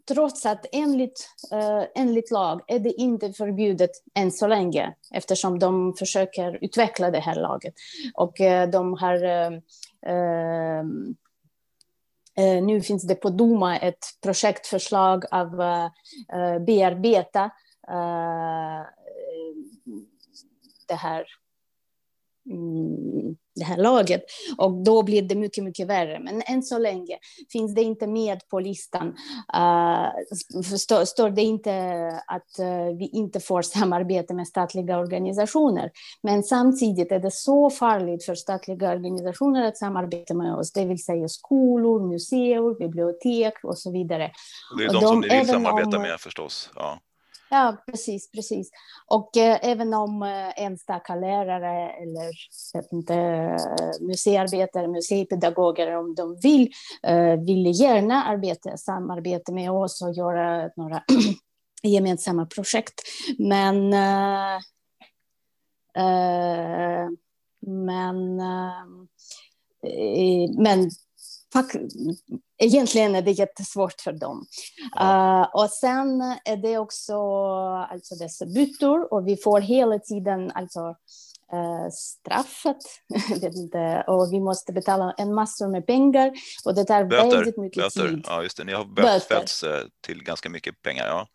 trots 0.07 0.45
att 0.45 0.65
enligt, 0.71 1.29
enligt 1.95 2.31
lag 2.31 2.61
är 2.67 2.79
det 2.79 2.91
inte 2.91 3.33
förbjudet 3.33 3.91
än 4.15 4.31
så 4.31 4.47
länge, 4.47 4.93
eftersom 5.13 5.59
de 5.59 5.93
försöker 5.99 6.59
utveckla 6.61 7.11
det 7.11 7.19
här 7.19 7.35
laget. 7.35 7.73
Och 8.13 8.35
de 8.71 8.93
har 8.93 9.15
Eh, 12.39 12.63
nu 12.63 12.81
finns 12.81 13.03
det 13.03 13.15
på 13.15 13.29
Duma 13.29 13.77
ett 13.77 14.05
projektförslag 14.21 15.25
av 15.31 15.61
eh, 15.61 15.85
eh 16.33 16.59
bearbeta 16.59 17.43
eh, 17.87 18.85
det 20.87 20.95
här 20.95 21.25
mm, 22.45 23.37
det 23.59 23.65
här 23.65 23.77
laget. 23.77 24.21
Och 24.57 24.83
då 24.83 25.03
blir 25.03 25.21
det 25.21 25.35
mycket, 25.35 25.63
mycket 25.63 25.87
värre. 25.87 26.19
Men 26.19 26.41
än 26.45 26.63
så 26.63 26.77
länge 26.77 27.17
finns 27.51 27.75
det 27.75 27.81
inte 27.81 28.07
med 28.07 28.47
på 28.47 28.59
listan. 28.59 29.07
Uh, 29.55 30.75
stå, 30.77 31.05
står 31.05 31.29
det 31.29 31.41
inte 31.41 31.73
att 32.27 32.59
uh, 32.59 32.97
vi 32.97 33.07
inte 33.07 33.39
får 33.39 33.61
samarbete 33.61 34.33
med 34.33 34.47
statliga 34.47 34.99
organisationer. 34.99 35.91
Men 36.23 36.43
samtidigt 36.43 37.11
är 37.11 37.19
det 37.19 37.31
så 37.31 37.69
farligt 37.69 38.25
för 38.25 38.35
statliga 38.35 38.91
organisationer 38.91 39.67
att 39.67 39.77
samarbeta 39.77 40.33
med 40.33 40.55
oss, 40.55 40.71
det 40.71 40.85
vill 40.85 41.03
säga 41.03 41.27
skolor, 41.27 42.07
museer, 42.07 42.79
bibliotek 42.79 43.53
och 43.63 43.77
så 43.77 43.91
vidare. 43.91 44.31
Det 44.77 44.83
är 44.83 44.87
de, 44.87 44.93
de 44.93 45.01
som 45.01 45.19
ni 45.19 45.37
vill 45.37 45.47
samarbeta 45.47 45.97
om, 45.97 46.03
med 46.03 46.19
förstås. 46.19 46.69
Ja. 46.75 46.99
Ja, 47.51 47.83
precis, 47.85 48.31
precis. 48.31 48.71
Och 49.07 49.37
eh, 49.37 49.59
även 49.61 49.93
om 49.93 50.23
eh, 50.23 50.63
enstaka 50.63 51.15
lärare 51.15 51.89
eller 51.89 52.31
inte, 52.91 53.15
eh, 53.15 54.07
museiarbetare, 54.07 54.87
museipedagoger, 54.87 55.95
om 55.95 56.15
de 56.15 56.39
vill, 56.43 56.71
eh, 57.03 57.39
vill 57.39 57.81
gärna 57.81 58.23
arbeta, 58.23 58.77
samarbeta 58.77 59.51
med 59.51 59.71
oss 59.71 60.01
och 60.01 60.13
göra 60.13 60.69
några 60.75 61.03
gemensamma 61.83 62.45
projekt. 62.45 63.01
Men, 63.37 63.93
eh, 63.93 64.55
eh 65.95 67.09
men, 67.61 68.39
eh, 68.39 68.83
eh 69.83 70.49
men 70.57 70.89
egentligen 72.57 73.15
är 73.15 73.21
det 73.21 73.31
jättesvårt 73.31 74.01
för 74.01 74.11
dem. 74.11 74.45
Ja. 74.91 75.49
Uh, 75.55 75.61
och 75.61 75.69
sen 75.69 76.21
är 76.45 76.57
det 76.57 76.77
också 76.77 77.13
alltså 77.91 78.15
dessa 78.15 78.45
bytor 78.45 79.13
och 79.13 79.27
vi 79.27 79.37
får 79.37 79.61
hela 79.61 79.99
tiden 79.99 80.51
alltså, 80.51 80.79
uh, 81.53 81.89
straffet. 81.91 82.77
vet 83.41 83.55
inte, 83.55 84.03
och 84.07 84.33
vi 84.33 84.39
måste 84.39 84.73
betala 84.73 85.13
en 85.17 85.33
massor 85.33 85.67
med 85.67 85.87
pengar 85.87 86.31
och 86.65 86.75
det 86.75 86.85
tar 86.85 87.03
böter, 87.03 87.31
väldigt 87.31 87.57
mycket 87.57 87.83
böter. 87.83 88.09
tid. 88.09 88.25
Ja, 88.27 88.43
just 88.43 88.57
det. 88.57 88.63
Ni 88.63 88.73
har 88.73 88.85
bötfällts 88.85 89.63
uh, 89.63 89.69
till 90.01 90.23
ganska 90.23 90.49
mycket 90.49 90.81
pengar. 90.81 91.07
Ja. 91.07 91.27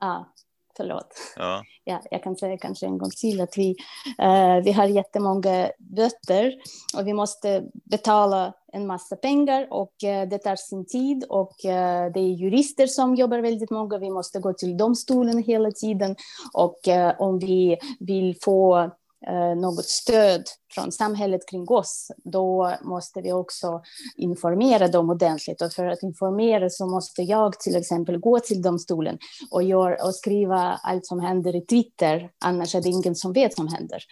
Ja, 0.00 0.32
förlåt. 0.76 1.14
Ja. 1.36 1.62
Ja, 1.84 2.00
jag 2.10 2.22
kan 2.22 2.36
säga 2.36 2.58
kanske 2.58 2.86
en 2.86 2.98
gång 2.98 3.10
till 3.10 3.40
att 3.40 3.58
vi, 3.58 3.76
uh, 4.22 4.64
vi 4.64 4.72
har 4.72 4.84
jättemånga 4.84 5.70
böter 5.78 6.54
och 6.96 7.06
vi 7.06 7.12
måste 7.12 7.64
betala 7.84 8.52
en 8.72 8.86
massa 8.86 9.16
pengar 9.16 9.66
och 9.70 9.92
uh, 10.04 10.28
det 10.28 10.38
tar 10.38 10.56
sin 10.56 10.86
tid 10.86 11.24
och 11.28 11.54
uh, 11.64 12.12
det 12.14 12.20
är 12.20 12.36
jurister 12.36 12.86
som 12.86 13.14
jobbar 13.14 13.38
väldigt 13.38 13.70
många. 13.70 13.98
Vi 13.98 14.10
måste 14.10 14.38
gå 14.38 14.52
till 14.52 14.76
domstolen 14.76 15.42
hela 15.42 15.70
tiden 15.70 16.16
och 16.52 16.80
om 17.18 17.38
vi 17.38 17.78
vill 18.00 18.36
få 18.42 18.76
Eh, 18.84 18.90
Eh, 19.28 19.56
något 19.56 19.84
stöd 19.84 20.44
från 20.74 20.92
samhället 20.92 21.48
kring 21.48 21.68
oss, 21.68 22.10
då 22.24 22.74
måste 22.82 23.20
vi 23.20 23.32
också 23.32 23.82
informera 24.16 24.88
dem 24.88 25.10
ordentligt. 25.10 25.62
Och 25.62 25.72
för 25.72 25.86
att 25.86 26.02
informera 26.02 26.70
så 26.70 26.86
måste 26.86 27.22
jag 27.22 27.60
till 27.60 27.76
exempel 27.76 28.18
gå 28.18 28.40
till 28.40 28.62
domstolen 28.62 29.18
och, 29.50 29.62
gör, 29.62 30.04
och 30.06 30.14
skriva 30.14 30.80
allt 30.82 31.06
som 31.06 31.20
händer 31.20 31.56
i 31.56 31.60
Twitter, 31.60 32.30
annars 32.44 32.74
är 32.74 32.80
det 32.80 32.88
ingen 32.88 33.14
som 33.14 33.32
vet 33.32 33.58
vad 33.58 33.68
som 33.68 33.76
händer. 33.76 34.02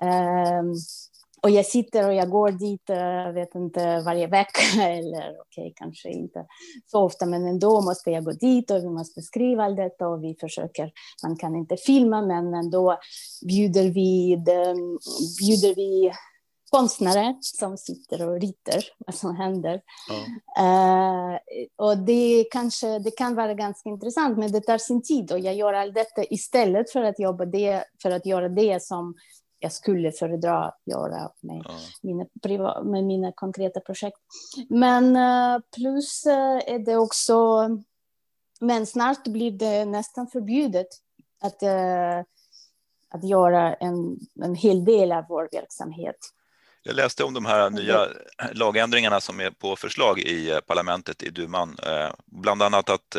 Ehm, 0.00 0.74
och 1.44 1.50
jag 1.50 1.66
sitter 1.66 2.06
och 2.08 2.14
jag 2.14 2.30
går 2.30 2.50
dit, 2.50 2.90
eh, 2.90 3.32
vet 3.32 3.54
inte, 3.54 4.00
varje 4.00 4.26
vecka 4.26 4.82
eller 4.82 5.30
okej, 5.40 5.62
okay, 5.62 5.72
kanske 5.76 6.10
inte 6.10 6.46
så 6.86 7.02
ofta, 7.02 7.26
men 7.26 7.46
ändå 7.46 7.80
måste 7.80 8.10
jag 8.10 8.24
gå 8.24 8.32
dit 8.32 8.70
och 8.70 8.76
vi 8.76 8.88
måste 8.88 9.22
skriva 9.22 9.64
allt 9.64 9.76
detta 9.76 10.08
och 10.08 10.24
vi 10.24 10.36
försöker, 10.40 10.92
man 11.22 11.36
kan 11.36 11.56
inte 11.56 11.76
filma, 11.76 12.22
men 12.22 12.54
ändå 12.54 12.98
bjuder 13.48 13.90
vi, 13.90 14.36
bjuder 15.40 15.74
vi 15.74 16.12
konstnärer 16.70 17.36
som 17.40 17.76
sitter 17.76 18.28
och 18.28 18.40
ritar 18.40 18.84
vad 18.98 19.14
som 19.14 19.36
händer. 19.36 19.80
Ja. 20.08 20.62
Uh, 20.62 21.38
och 21.76 21.98
det, 21.98 22.44
kanske, 22.50 22.98
det 22.98 23.10
kan 23.10 23.34
vara 23.34 23.54
ganska 23.54 23.88
intressant, 23.88 24.38
men 24.38 24.52
det 24.52 24.60
tar 24.60 24.78
sin 24.78 25.02
tid 25.02 25.32
och 25.32 25.38
jag 25.38 25.54
gör 25.54 25.72
allt 25.72 25.94
detta 25.94 26.24
istället 26.24 26.92
för 26.92 27.02
att 27.02 27.18
jobba 27.18 27.44
det, 27.44 27.84
för 28.02 28.10
att 28.10 28.26
göra 28.26 28.48
det 28.48 28.82
som 28.82 29.14
jag 29.64 29.72
skulle 29.72 30.12
föredra 30.12 30.64
att 30.64 30.80
göra 30.84 31.30
med, 31.40 31.62
ja. 31.64 31.74
mina, 32.02 32.82
med 32.82 33.04
mina 33.04 33.32
konkreta 33.32 33.80
projekt. 33.80 34.16
Men 34.68 35.16
uh, 35.16 35.60
plus 35.76 36.26
uh, 36.26 36.72
är 36.74 36.78
det 36.78 36.96
också, 36.96 37.68
men 38.60 38.86
snart 38.86 39.24
blir 39.24 39.50
det 39.50 39.84
nästan 39.84 40.26
förbjudet 40.26 40.86
att, 41.42 41.62
uh, 41.62 42.24
att 43.08 43.28
göra 43.28 43.74
en, 43.74 44.18
en 44.42 44.54
hel 44.54 44.84
del 44.84 45.12
av 45.12 45.24
vår 45.28 45.48
verksamhet. 45.52 46.16
Jag 46.82 46.96
läste 46.96 47.24
om 47.24 47.34
de 47.34 47.46
här 47.46 47.70
nya 47.70 48.08
lagändringarna 48.52 49.20
som 49.20 49.40
är 49.40 49.50
på 49.50 49.76
förslag 49.76 50.18
i 50.18 50.60
parlamentet 50.66 51.22
i 51.22 51.30
duman, 51.30 51.76
bland 52.26 52.62
annat 52.62 52.90
att 52.90 53.16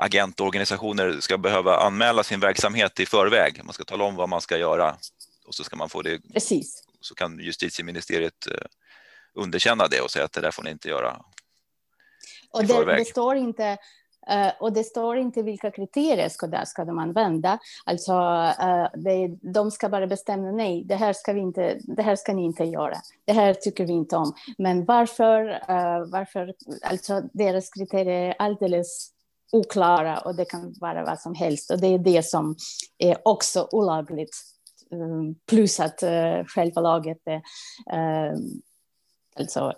agentorganisationer 0.00 1.20
ska 1.20 1.38
behöva 1.38 1.76
anmäla 1.76 2.22
sin 2.22 2.40
verksamhet 2.40 3.00
i 3.00 3.06
förväg. 3.06 3.60
Man 3.64 3.72
ska 3.72 3.84
tala 3.84 4.04
om 4.04 4.16
vad 4.16 4.28
man 4.28 4.40
ska 4.40 4.56
göra 4.56 4.96
och 5.50 5.54
så 5.54 5.64
ska 5.64 5.76
man 5.76 5.88
få 5.88 6.02
det. 6.02 6.20
Precis. 6.32 6.82
Så 7.00 7.14
kan 7.14 7.38
justitieministeriet 7.38 8.46
eh, 8.46 8.66
underkänna 9.34 9.88
det 9.88 10.00
och 10.00 10.10
säga 10.10 10.24
att 10.24 10.32
det 10.32 10.40
där 10.40 10.50
får 10.50 10.62
ni 10.62 10.70
inte 10.70 10.88
göra. 10.88 11.22
Och 12.50 12.64
det, 12.64 12.84
det, 12.84 13.04
står 13.04 13.36
inte 13.36 13.78
Uh, 14.30 14.52
och 14.60 14.72
det 14.72 14.84
står 14.84 15.18
inte 15.18 15.42
vilka 15.42 15.70
kriterier 15.70 16.28
ska, 16.28 16.46
där 16.46 16.64
ska 16.64 16.84
de 16.84 16.98
använda. 16.98 17.58
Alltså, 17.84 18.12
uh, 18.12 18.86
det, 18.94 19.38
de 19.52 19.70
ska 19.70 19.88
bara 19.88 20.06
bestämma 20.06 20.50
nej, 20.50 20.84
det 20.84 20.96
här, 20.96 21.12
ska 21.12 21.32
vi 21.32 21.40
inte, 21.40 21.78
det 21.82 22.02
här 22.02 22.16
ska 22.16 22.32
ni 22.32 22.44
inte 22.44 22.64
göra. 22.64 22.96
Det 23.24 23.32
här 23.32 23.54
tycker 23.54 23.86
vi 23.86 23.92
inte 23.92 24.16
om. 24.16 24.34
Men 24.58 24.84
varför? 24.84 25.50
Uh, 25.50 26.10
varför 26.12 26.54
alltså, 26.82 27.22
deras 27.32 27.70
kriterier 27.70 28.28
är 28.28 28.34
alldeles 28.38 29.10
oklara 29.52 30.18
och 30.18 30.34
det 30.34 30.44
kan 30.44 30.74
vara 30.80 31.04
vad 31.04 31.20
som 31.20 31.34
helst. 31.34 31.70
Och 31.70 31.80
det 31.80 31.86
är 31.86 31.98
det 31.98 32.22
som 32.22 32.56
är 32.98 33.16
också 33.24 33.68
olagligt 33.72 34.36
plus 35.46 35.80
att 35.80 36.02
uh, 36.02 36.44
själva 36.46 36.80
laget 36.80 37.18
uh, 37.28 37.40
alltså, 39.36 39.72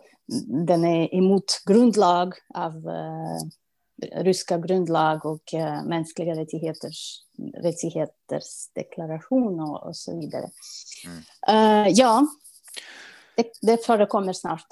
den 0.67 0.85
är 0.85 1.15
emot 1.15 1.63
grundlag 1.67 2.35
av 2.55 2.77
uh, 2.77 4.23
ryska 4.23 4.59
grundlag 4.59 5.27
och 5.27 5.43
uh, 5.55 5.85
mänskliga 5.85 6.35
rättigheters, 6.35 7.21
rättigheters 7.55 8.69
deklaration 8.75 9.61
och, 9.61 9.87
och 9.87 9.97
så 9.97 10.21
vidare. 10.21 10.51
Mm. 11.05 11.93
ja, 11.95 12.27
det, 13.37 13.47
det 13.63 13.87
förekommer 13.87 14.33
snart. 14.33 14.67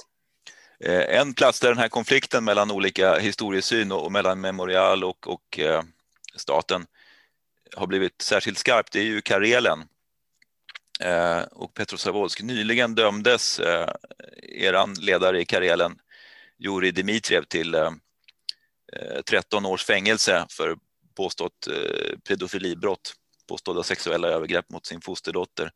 En 1.09 1.35
plats 1.35 1.61
där 1.61 1.69
den 1.69 1.79
här 1.79 1.89
konflikten 1.89 2.45
mellan 2.45 2.71
olika 2.71 3.19
historiesyn 3.19 3.93
och, 3.93 4.13
mellan 4.13 4.41
Memorial 4.41 5.05
och, 5.05 5.29
och 5.29 5.61
staten 6.37 6.87
har 7.77 7.87
blivit 7.87 8.23
särskilt 8.23 8.59
skarp, 8.59 8.91
det 8.93 8.99
är 8.99 9.05
ju 9.05 9.21
Karelen 9.21 9.79
Eh, 9.81 9.90
Eh, 11.01 11.43
och 11.43 11.75
Petro 11.75 11.99
Savolsky. 11.99 12.45
Nyligen 12.45 12.95
dömdes 12.95 13.61
eh, 13.61 13.89
eran 14.43 14.95
ledare 14.95 15.41
i 15.41 15.45
Karelen, 15.45 15.99
Juri 16.59 16.91
Dmitriev, 16.91 17.45
till 17.45 17.75
eh, 17.75 17.91
eh, 18.93 19.23
13 19.23 19.67
års 19.67 19.85
fängelse 19.85 20.47
för 20.51 20.77
påstått 21.17 21.69
pedofilibrott, 22.29 23.15
påstådda 23.49 23.83
sexuella 23.83 24.29
övergrepp 24.29 24.71
mot 24.71 24.87
sin 24.87 25.01
fosterdotter. 25.01 25.71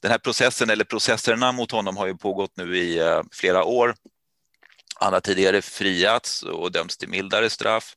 Den 0.00 0.10
här 0.10 0.18
processen, 0.18 0.70
eller 0.70 0.84
processerna 0.84 1.52
mot 1.52 1.70
honom, 1.70 1.96
har 1.96 2.06
ju 2.06 2.16
pågått 2.16 2.56
nu 2.56 2.78
i 2.78 3.22
flera 3.32 3.64
år. 3.64 3.94
Han 4.94 5.12
har 5.12 5.20
tidigare 5.20 5.62
friats 5.62 6.42
och 6.42 6.72
dömts 6.72 6.96
till 6.96 7.08
mildare 7.08 7.50
straff. 7.50 7.94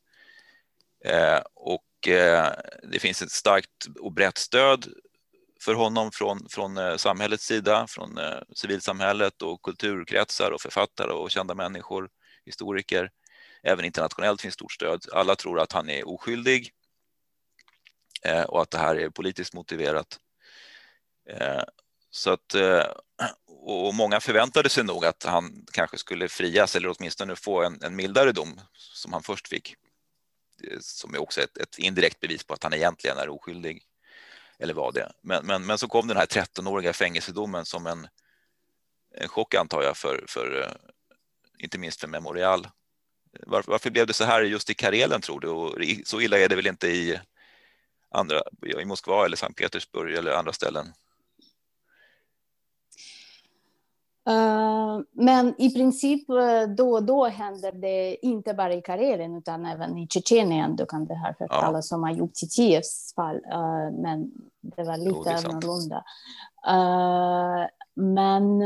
Och 1.53 1.87
det 2.83 2.99
finns 2.99 3.21
ett 3.21 3.31
starkt 3.31 3.87
och 3.99 4.13
brett 4.13 4.37
stöd 4.37 4.87
för 5.61 5.73
honom 5.73 6.11
från, 6.11 6.49
från 6.49 6.77
eh, 6.77 6.97
samhällets 6.97 7.45
sida, 7.45 7.87
från 7.87 8.17
eh, 8.17 8.39
civilsamhället 8.55 9.41
och 9.41 9.61
kulturkretsar 9.61 10.51
och 10.51 10.61
författare 10.61 11.11
och 11.11 11.31
kända 11.31 11.55
människor, 11.55 12.09
historiker. 12.45 13.11
Även 13.63 13.85
internationellt 13.85 14.41
finns 14.41 14.53
stort 14.53 14.71
stöd. 14.71 15.05
Alla 15.11 15.35
tror 15.35 15.59
att 15.59 15.71
han 15.71 15.89
är 15.89 16.07
oskyldig 16.07 16.71
eh, 18.21 18.43
och 18.43 18.61
att 18.61 18.71
det 18.71 18.77
här 18.77 18.95
är 18.95 19.09
politiskt 19.09 19.53
motiverat. 19.53 20.19
Så 22.11 22.31
att, 22.31 22.55
och 23.47 23.93
många 23.93 24.19
förväntade 24.19 24.69
sig 24.69 24.83
nog 24.83 25.05
att 25.05 25.23
han 25.23 25.65
kanske 25.73 25.97
skulle 25.97 26.27
frias 26.27 26.75
eller 26.75 26.93
åtminstone 26.97 27.35
få 27.35 27.63
en, 27.63 27.79
en 27.83 27.95
mildare 27.95 28.31
dom 28.31 28.61
som 28.73 29.13
han 29.13 29.23
först 29.23 29.47
fick. 29.47 29.75
Som 30.79 31.13
är 31.13 31.21
också 31.21 31.41
ett, 31.41 31.57
ett 31.57 31.77
indirekt 31.77 32.19
bevis 32.19 32.43
på 32.43 32.53
att 32.53 32.63
han 32.63 32.73
egentligen 32.73 33.17
är 33.17 33.29
oskyldig 33.29 33.83
eller 34.61 34.73
var 34.73 34.91
det. 34.91 35.11
Men, 35.21 35.45
men, 35.45 35.65
men 35.65 35.77
så 35.77 35.87
kom 35.87 36.07
den 36.07 36.17
här 36.17 36.25
13-åriga 36.25 36.93
fängelsedomen 36.93 37.65
som 37.65 37.87
en, 37.87 38.07
en 39.15 39.29
chock 39.29 39.53
antar 39.53 39.83
jag 39.83 39.97
för, 39.97 40.25
för 40.27 40.61
eh, 40.61 40.71
inte 41.57 41.77
minst 41.77 41.99
för 41.99 42.07
Memorial. 42.07 42.67
Varför, 43.47 43.71
varför, 43.71 43.89
blev 43.89 44.07
det 44.07 44.13
så 44.13 44.23
här 44.23 44.41
just 44.41 44.69
i 44.69 44.73
Karelen 44.73 45.21
tror 45.21 45.39
du? 45.39 45.47
Och 45.47 45.77
så 46.05 46.21
illa 46.21 46.39
är 46.39 46.49
det 46.49 46.55
väl 46.55 46.67
inte 46.67 46.87
i, 46.87 47.19
andra, 48.09 48.41
i 48.81 48.85
Moskva 48.85 49.25
eller 49.25 49.37
Sankt 49.37 49.59
Petersburg 49.59 50.15
eller 50.15 50.31
andra 50.31 50.53
ställen? 50.53 50.85
Uh, 50.85 50.93
men 55.11 55.53
i 55.57 55.73
princip 55.73 56.29
uh, 56.29 56.75
då 56.75 56.91
och 56.91 57.03
då 57.03 57.25
händer 57.25 57.71
det 57.71 58.25
inte 58.25 58.53
bara 58.53 58.73
i 58.73 58.81
Karelen 58.81 59.35
utan 59.35 59.65
även 59.65 59.97
i 59.97 60.07
Tjetjenien. 60.07 60.75
Du 60.75 60.85
kan 60.85 61.05
det 61.05 61.15
här 61.15 61.35
hört 61.39 61.49
ja. 61.49 61.61
talas 61.61 61.91
om 61.91 62.03
Ayub 62.03 62.33
Titievs 62.33 63.13
fall, 63.15 63.35
uh, 63.35 64.01
men 64.01 64.31
det 64.61 64.83
var 64.83 64.97
lite 64.97 65.29
oh, 65.29 65.45
annorlunda. 65.45 66.03
men 67.95 68.61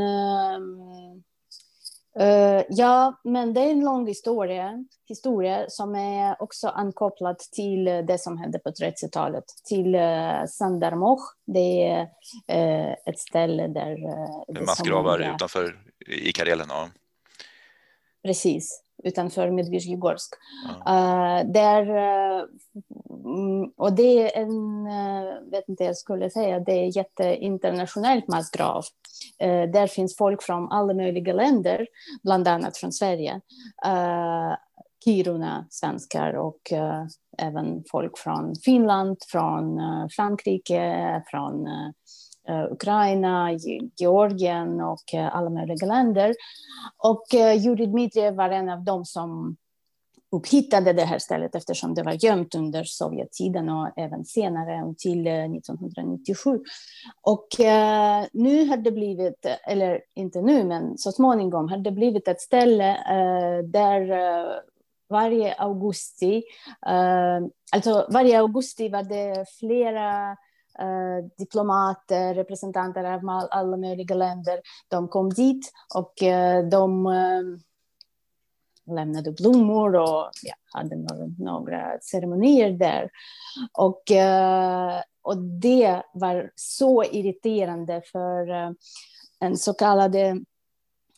Uh, 2.20 2.62
ja, 2.68 3.20
men 3.24 3.54
det 3.54 3.60
är 3.60 3.70
en 3.70 3.84
lång 3.84 4.06
historia, 4.06 4.84
historia 5.08 5.64
som 5.68 5.94
är 5.94 6.42
också 6.42 6.68
ankopplad 6.68 7.38
till 7.38 7.84
det 7.84 8.20
som 8.20 8.38
hände 8.38 8.58
på 8.58 8.70
30-talet, 8.70 9.44
till 9.64 9.94
uh, 9.94 10.46
Sandarmoch. 10.48 11.20
Det 11.46 11.88
är 11.88 12.02
uh, 12.02 12.94
ett 13.06 13.18
ställe 13.18 13.66
där... 13.66 13.92
Uh, 13.92 14.66
massgravar 14.66 15.18
är... 15.18 15.34
utanför 15.34 15.78
i 16.06 16.32
Karelen, 16.32 16.66
ja. 16.68 16.88
Precis, 18.22 18.82
utanför 19.06 19.50
Medvizjegorsk. 19.50 20.34
Ja. 20.84 20.92
Uh, 20.92 21.52
där, 21.52 21.90
uh, 21.90 22.44
och 23.76 23.92
det 23.92 24.34
är 24.34 24.42
en, 24.42 24.86
uh, 24.86 25.50
vet 25.50 25.68
inte 25.68 25.84
jag 25.84 25.96
skulle 25.96 26.30
säga, 26.30 26.60
det 26.60 26.72
är 26.72 26.96
jätteinternationellt 26.96 28.28
massgrav. 28.28 28.84
Där 29.72 29.86
finns 29.86 30.16
folk 30.16 30.42
från 30.42 30.72
alla 30.72 30.94
möjliga 30.94 31.32
länder, 31.32 31.86
bland 32.22 32.48
annat 32.48 32.76
från 32.76 32.92
Sverige. 32.92 33.40
Kiruna 35.04 35.66
svenskar 35.70 36.32
och 36.32 36.60
även 37.38 37.84
folk 37.90 38.18
från 38.18 38.54
Finland, 38.64 39.16
från 39.30 39.80
Frankrike, 40.16 41.22
från 41.30 41.66
Eh, 41.66 41.90
Eh, 42.48 42.72
Ukraina, 42.72 43.52
Georgien 43.96 44.80
och 44.80 45.14
eh, 45.14 45.36
alla 45.36 45.50
möjliga 45.50 45.86
länder. 45.86 46.34
Och 46.98 47.34
eh, 47.34 47.54
Jurij 47.54 47.86
Dmitrijev 47.86 48.34
var 48.34 48.50
en 48.50 48.68
av 48.68 48.84
dem 48.84 49.04
som 49.04 49.56
upphittade 50.30 50.92
det 50.92 51.04
här 51.04 51.18
stället 51.18 51.54
eftersom 51.54 51.94
det 51.94 52.02
var 52.02 52.24
gömt 52.24 52.54
under 52.54 52.84
Sovjettiden 52.84 53.68
och 53.68 53.88
även 53.96 54.24
senare 54.24 54.94
till 54.98 55.26
1997. 55.26 56.60
Och 57.22 57.60
eh, 57.60 58.24
nu 58.32 58.68
har 58.68 58.76
det 58.76 58.92
blivit, 58.92 59.46
eller 59.66 60.00
inte 60.14 60.40
nu, 60.42 60.64
men 60.64 60.98
så 60.98 61.12
småningom 61.12 61.68
har 61.68 61.78
det 61.78 61.90
blivit 61.90 62.28
ett 62.28 62.40
ställe 62.40 62.90
eh, 62.90 63.64
där 63.64 64.10
eh, 64.10 64.46
varje 65.08 65.54
augusti, 65.54 66.42
alltså 67.72 68.06
varje 68.10 68.38
augusti 68.38 68.88
var 68.88 69.02
det 69.02 69.44
flera 69.58 70.36
eh, 70.78 71.24
diplomater, 71.38 72.34
representanter 72.34 73.04
av 73.04 73.48
alla 73.50 73.76
möjliga 73.76 74.14
länder, 74.14 74.60
de 74.88 75.08
kom 75.08 75.30
dit 75.30 75.72
och 75.94 76.22
eh, 76.22 76.68
de 76.68 77.06
eh, 77.06 77.42
lämnade 78.94 79.32
blommor 79.32 79.96
och 79.96 80.30
ja, 80.42 80.54
hade 80.72 80.96
några, 80.96 81.26
några 81.38 81.98
ceremonier 82.00 82.70
där. 82.70 83.10
Och, 83.72 84.10
eh, 84.10 85.02
och 85.22 85.38
det 85.38 86.02
var 86.14 86.50
så 86.54 87.04
irriterande 87.04 88.02
för 88.12 88.50
eh, 88.50 88.70
en 89.40 89.56
så 89.56 89.74
kallade 89.74 90.20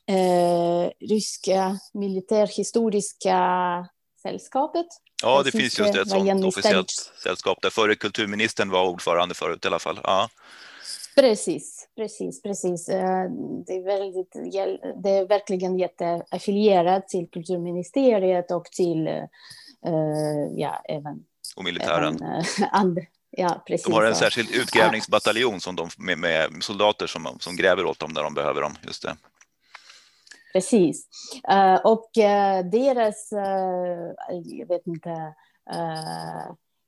eh, 0.07 0.91
ryska 1.01 1.79
militärhistoriska 1.93 3.39
sällskapet. 4.23 4.87
Ja, 5.23 5.43
det 5.43 5.51
finns 5.51 5.79
just 5.79 5.95
ett 5.95 6.09
sånt 6.09 6.45
officiellt 6.45 6.91
sällskap 7.23 7.59
där 7.63 7.71
förre 7.71 7.95
kulturministern 7.95 8.71
var 8.71 8.89
ordförande 8.89 9.35
förut 9.35 9.65
i 9.65 9.69
alla 9.69 9.79
fall. 9.79 10.01
Ja. 10.03 10.29
Precis, 11.17 11.89
precis, 11.97 12.43
precis. 12.43 12.89
Eh, 12.89 13.31
det 13.67 13.73
är, 13.73 13.85
väldigt, 13.85 14.33
det 15.03 15.11
är 15.11 15.29
verkligen 15.29 15.79
jätteaffilierat 15.79 17.09
till 17.09 17.29
kulturministeriet 17.33 18.51
och 18.51 18.65
till, 18.65 19.07
eh, 19.07 19.25
ja, 20.57 20.83
även... 20.89 21.25
Och 21.57 21.65
militären. 21.65 22.23
Även, 22.23 22.97
ja, 23.31 23.63
precis. 23.67 23.87
De 23.87 23.93
har 23.93 24.05
en 24.05 24.15
särskild 24.15 24.51
utgrävningsbataljon 24.51 25.61
som 25.61 25.77
de, 25.77 25.89
med, 25.99 26.19
med 26.19 26.51
soldater 26.61 27.07
som, 27.07 27.37
som 27.41 27.57
gräver 27.57 27.85
åt 27.85 27.99
dem 27.99 28.11
när 28.15 28.23
de 28.23 28.35
behöver 28.35 28.63
dem. 28.63 28.75
Just 28.83 29.03
det. 29.03 29.17
Precis. 30.53 31.09
Eh, 31.49 31.75
och 31.75 32.19
eh, 32.19 32.65
deras, 32.65 33.33
eh, 33.33 34.37
jag 34.45 34.69
vet 34.69 34.87
inte, 34.87 35.35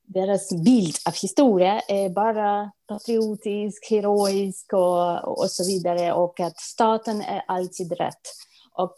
deras 0.07 0.49
bild 0.65 0.95
av 1.07 1.15
historia 1.15 1.81
är 1.81 2.09
bara 2.09 2.73
patriotisk, 2.89 3.91
heroisk 3.91 4.73
och, 4.73 5.41
och 5.41 5.51
så 5.51 5.67
vidare 5.67 6.13
och 6.13 6.41
att 6.41 6.61
staten 6.61 7.21
är 7.21 7.45
alltid 7.49 7.93
rätt. 7.93 8.21
Och 8.73 8.95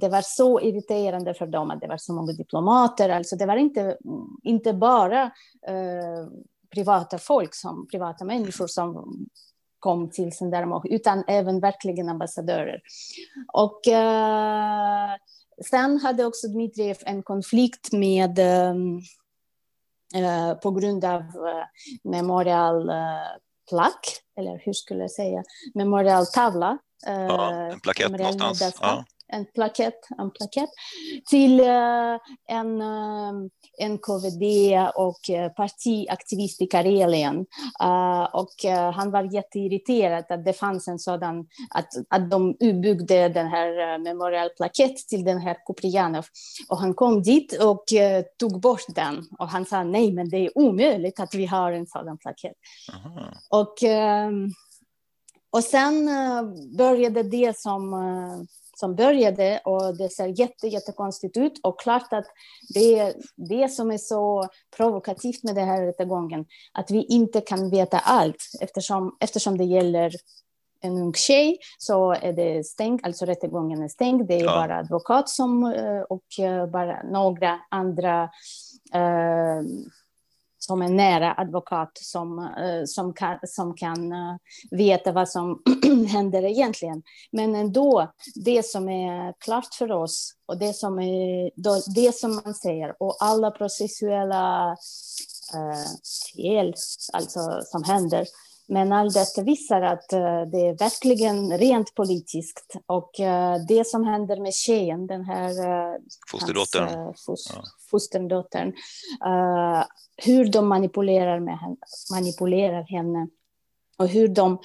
det 0.00 0.08
var 0.08 0.22
så 0.22 0.60
irriterande 0.60 1.34
för 1.34 1.46
dem 1.46 1.70
att 1.70 1.80
det 1.80 1.86
var 1.86 1.96
så 1.96 2.12
många 2.12 2.32
diplomater. 2.32 3.08
Alltså 3.08 3.36
det 3.36 3.46
var 3.46 3.56
inte, 3.56 3.96
inte 4.42 4.72
bara 4.72 5.22
eh, 5.66 6.28
privata 6.70 7.18
folk, 7.18 7.54
som, 7.54 7.86
privata 7.86 8.24
människor 8.24 8.66
som 8.66 9.16
kom 9.80 10.10
till 10.10 10.32
Sendermo, 10.32 10.82
utan 10.84 11.24
även 11.28 11.60
verkligen 11.60 12.08
ambassadörer. 12.08 12.80
Och 13.52 13.88
eh, 13.88 15.10
sen 15.70 16.00
hade 16.00 16.24
också 16.24 16.48
Dmitrijev 16.48 16.96
en 17.00 17.22
konflikt 17.22 17.92
med 17.92 18.38
eh, 18.38 18.74
Eh, 20.14 20.54
på 20.54 20.70
grund 20.70 21.04
av 21.04 21.20
uh, 21.20 21.64
memorialplack, 22.04 24.00
eller 24.38 24.62
hur 24.64 24.72
skulle 24.72 25.00
jag 25.00 25.10
säga, 25.10 25.42
memorialtavla. 25.74 26.78
Ja, 27.06 27.52
en 27.52 27.80
plakett 27.80 28.10
någonstans. 28.10 28.78
Ja 28.80 29.04
en 29.32 29.46
plakett, 29.54 30.00
en 30.18 30.30
plakett 30.30 30.70
till 31.30 31.60
uh, 31.60 32.18
en, 32.48 32.82
uh, 32.82 33.32
en 33.78 33.98
KVD 33.98 34.44
och 34.94 35.20
uh, 35.30 35.48
partiaktivist 35.48 36.62
i 36.62 36.66
Karelien. 36.66 37.46
och 38.32 38.54
han 38.94 39.10
var 39.10 39.34
jätteirriterad 39.34 40.24
att 40.28 40.44
det 40.44 40.52
fanns 40.52 40.88
en 40.88 40.98
sådan, 40.98 41.46
att, 41.70 41.88
att 42.08 42.30
de 42.30 42.56
byggde 42.60 43.28
den 43.28 43.46
här 43.46 43.98
memorialplakett 43.98 44.96
till 44.96 45.24
den 45.24 45.38
här 45.38 45.56
Kuprianov. 45.66 46.24
Och 46.68 46.78
han 46.78 46.94
kom 46.94 47.22
dit 47.22 47.62
och 47.62 47.84
tog 48.38 48.60
bort 48.60 48.84
den. 48.94 49.26
Och 49.38 49.48
han 49.48 49.66
sa 49.66 49.84
nej, 49.84 50.12
men 50.12 50.28
det 50.28 50.36
är 50.36 50.58
omöjligt 50.58 51.20
att 51.20 51.34
vi 51.34 51.46
har 51.46 51.72
en 51.72 51.86
sådan 51.86 52.18
plakett. 52.18 52.56
Och, 53.50 53.74
och 55.50 55.64
sen 55.64 56.10
började 56.76 57.22
det 57.22 57.58
som 57.58 57.94
som 58.80 58.94
började 58.94 59.60
och 59.64 59.96
det 59.96 60.08
ser 60.08 60.40
jätte, 60.40 60.68
jättekonstigt 60.68 61.36
ut. 61.36 61.60
Och 61.62 61.80
klart 61.80 62.12
att 62.12 62.26
det 62.74 62.98
är 62.98 63.14
det 63.36 63.68
som 63.68 63.90
är 63.90 63.98
så 63.98 64.48
provokativt 64.76 65.42
med 65.42 65.54
den 65.54 65.68
här 65.68 65.82
rättegången, 65.82 66.44
att 66.72 66.90
vi 66.90 67.04
inte 67.04 67.40
kan 67.40 67.70
veta 67.70 67.98
allt 67.98 68.42
eftersom, 68.60 69.16
eftersom 69.20 69.58
det 69.58 69.64
gäller 69.64 70.12
en 70.82 70.98
ung 70.98 71.14
tjej 71.14 71.58
så 71.78 72.12
är 72.12 72.32
det 72.32 72.66
stängt, 72.66 73.06
alltså 73.06 73.24
rättegången 73.24 73.82
är 73.82 73.88
stängd. 73.88 74.28
Det 74.28 74.34
är 74.34 74.44
ja. 74.44 74.54
bara 74.54 74.76
advokat 74.78 75.28
som, 75.28 75.64
eh, 75.64 76.00
och 76.00 76.38
eh, 76.38 76.66
bara 76.66 77.02
några 77.02 77.60
andra 77.70 78.22
uh, 78.94 79.62
som 80.70 80.82
en 80.82 80.96
nära 80.96 81.34
advokat 81.34 81.90
som, 81.94 82.38
eh, 82.38 82.84
som 82.86 83.12
kan, 83.12 83.38
som 83.42 83.74
kan 83.74 84.12
eh, 84.12 84.36
veta 84.70 85.12
vad 85.12 85.28
som 85.28 85.62
händer 86.08 86.44
egentligen. 86.44 87.02
Men 87.32 87.54
ändå, 87.54 88.12
det 88.34 88.66
som 88.66 88.88
är 88.88 89.34
klart 89.38 89.74
för 89.74 89.92
oss 89.92 90.34
och 90.46 90.58
det 90.58 90.72
som, 90.72 90.98
är, 90.98 91.50
det 91.94 92.14
som 92.14 92.40
man 92.44 92.54
säger 92.54 93.02
och 93.02 93.16
alla 93.20 93.50
processuella 93.50 94.76
eh, 95.54 95.86
fel 96.36 96.74
alltså, 97.12 97.60
som 97.64 97.84
händer 97.84 98.26
men 98.70 98.92
allt 98.92 99.14
detta 99.14 99.42
visar 99.42 99.82
att 99.82 100.12
uh, 100.12 100.42
det 100.52 100.66
är 100.66 100.78
verkligen 100.78 101.58
rent 101.58 101.94
politiskt. 101.94 102.76
Och 102.86 103.10
uh, 103.20 103.66
det 103.68 103.86
som 103.86 104.04
händer 104.04 104.40
med 104.40 104.54
tjejen, 104.54 105.06
den 105.06 105.24
här 105.24 105.50
uh, 105.50 106.00
fosterdottern, 106.30 107.14
fos, 107.26 107.52
ja. 107.54 107.62
fosterdottern 107.90 108.72
hur 110.16 110.44
de 110.44 110.68
manipulerar, 110.68 111.40
med 111.40 111.58
henne, 111.58 111.76
manipulerar 112.12 112.82
henne 112.82 113.28
och 113.98 114.08
hur 114.08 114.28
de 114.28 114.58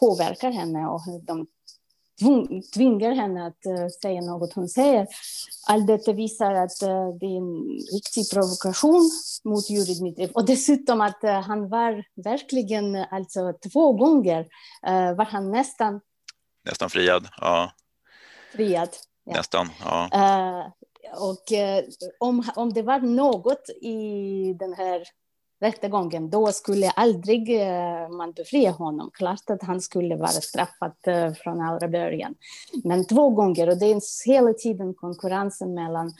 påverkar 0.00 0.50
henne 0.50 0.86
och 0.86 1.04
hur 1.04 1.18
de 1.18 1.46
tvingar 2.74 3.14
henne 3.14 3.46
att 3.46 3.66
uh, 3.66 3.88
säga 4.02 4.20
något 4.20 4.52
hon 4.52 4.68
säger. 4.68 5.06
Allt 5.66 5.86
detta 5.86 6.12
visar 6.12 6.54
att 6.54 6.82
uh, 6.82 7.14
det 7.20 7.26
är 7.26 7.36
en 7.36 7.78
riktig 7.94 8.30
provokation 8.32 9.10
mot 9.44 9.70
Jurij 9.70 9.98
Dmitrijev. 9.98 10.30
Och 10.30 10.46
dessutom 10.46 11.00
att 11.00 11.24
uh, 11.24 11.30
han 11.30 11.68
var 11.68 12.04
verkligen, 12.24 12.96
alltså 13.10 13.52
två 13.72 13.92
gånger 13.92 14.46
var 15.16 15.24
han 15.24 15.50
nästan... 15.50 16.00
Nästan 16.64 16.90
friad, 16.90 17.28
ja. 17.40 17.72
Friad. 18.52 18.88
Ja. 19.24 19.32
Nästan, 19.32 19.68
ja. 19.84 20.72
och 21.16 21.44
om, 22.20 22.44
om 22.56 22.72
det 22.72 22.82
var 22.82 22.98
något 22.98 23.68
i 23.80 24.52
den 24.58 24.72
här 24.72 25.02
rättegången, 25.62 26.30
då 26.30 26.52
skulle 26.52 26.90
aldrig 26.90 27.60
eh, 27.60 28.08
man 28.08 28.32
befria 28.32 28.70
honom. 28.70 29.10
Klart 29.14 29.50
att 29.50 29.62
han 29.62 29.80
skulle 29.80 30.16
vara 30.16 30.28
straffad 30.28 30.94
eh, 31.06 31.32
från 31.32 31.60
allra 31.60 31.88
början. 31.88 32.34
Men 32.84 33.06
två 33.06 33.30
gånger, 33.30 33.68
och 33.68 33.78
det 33.78 33.86
är 33.86 34.26
hela 34.26 34.52
tiden 34.52 34.94
konkurrensen 34.94 35.74
mellan... 35.74 36.12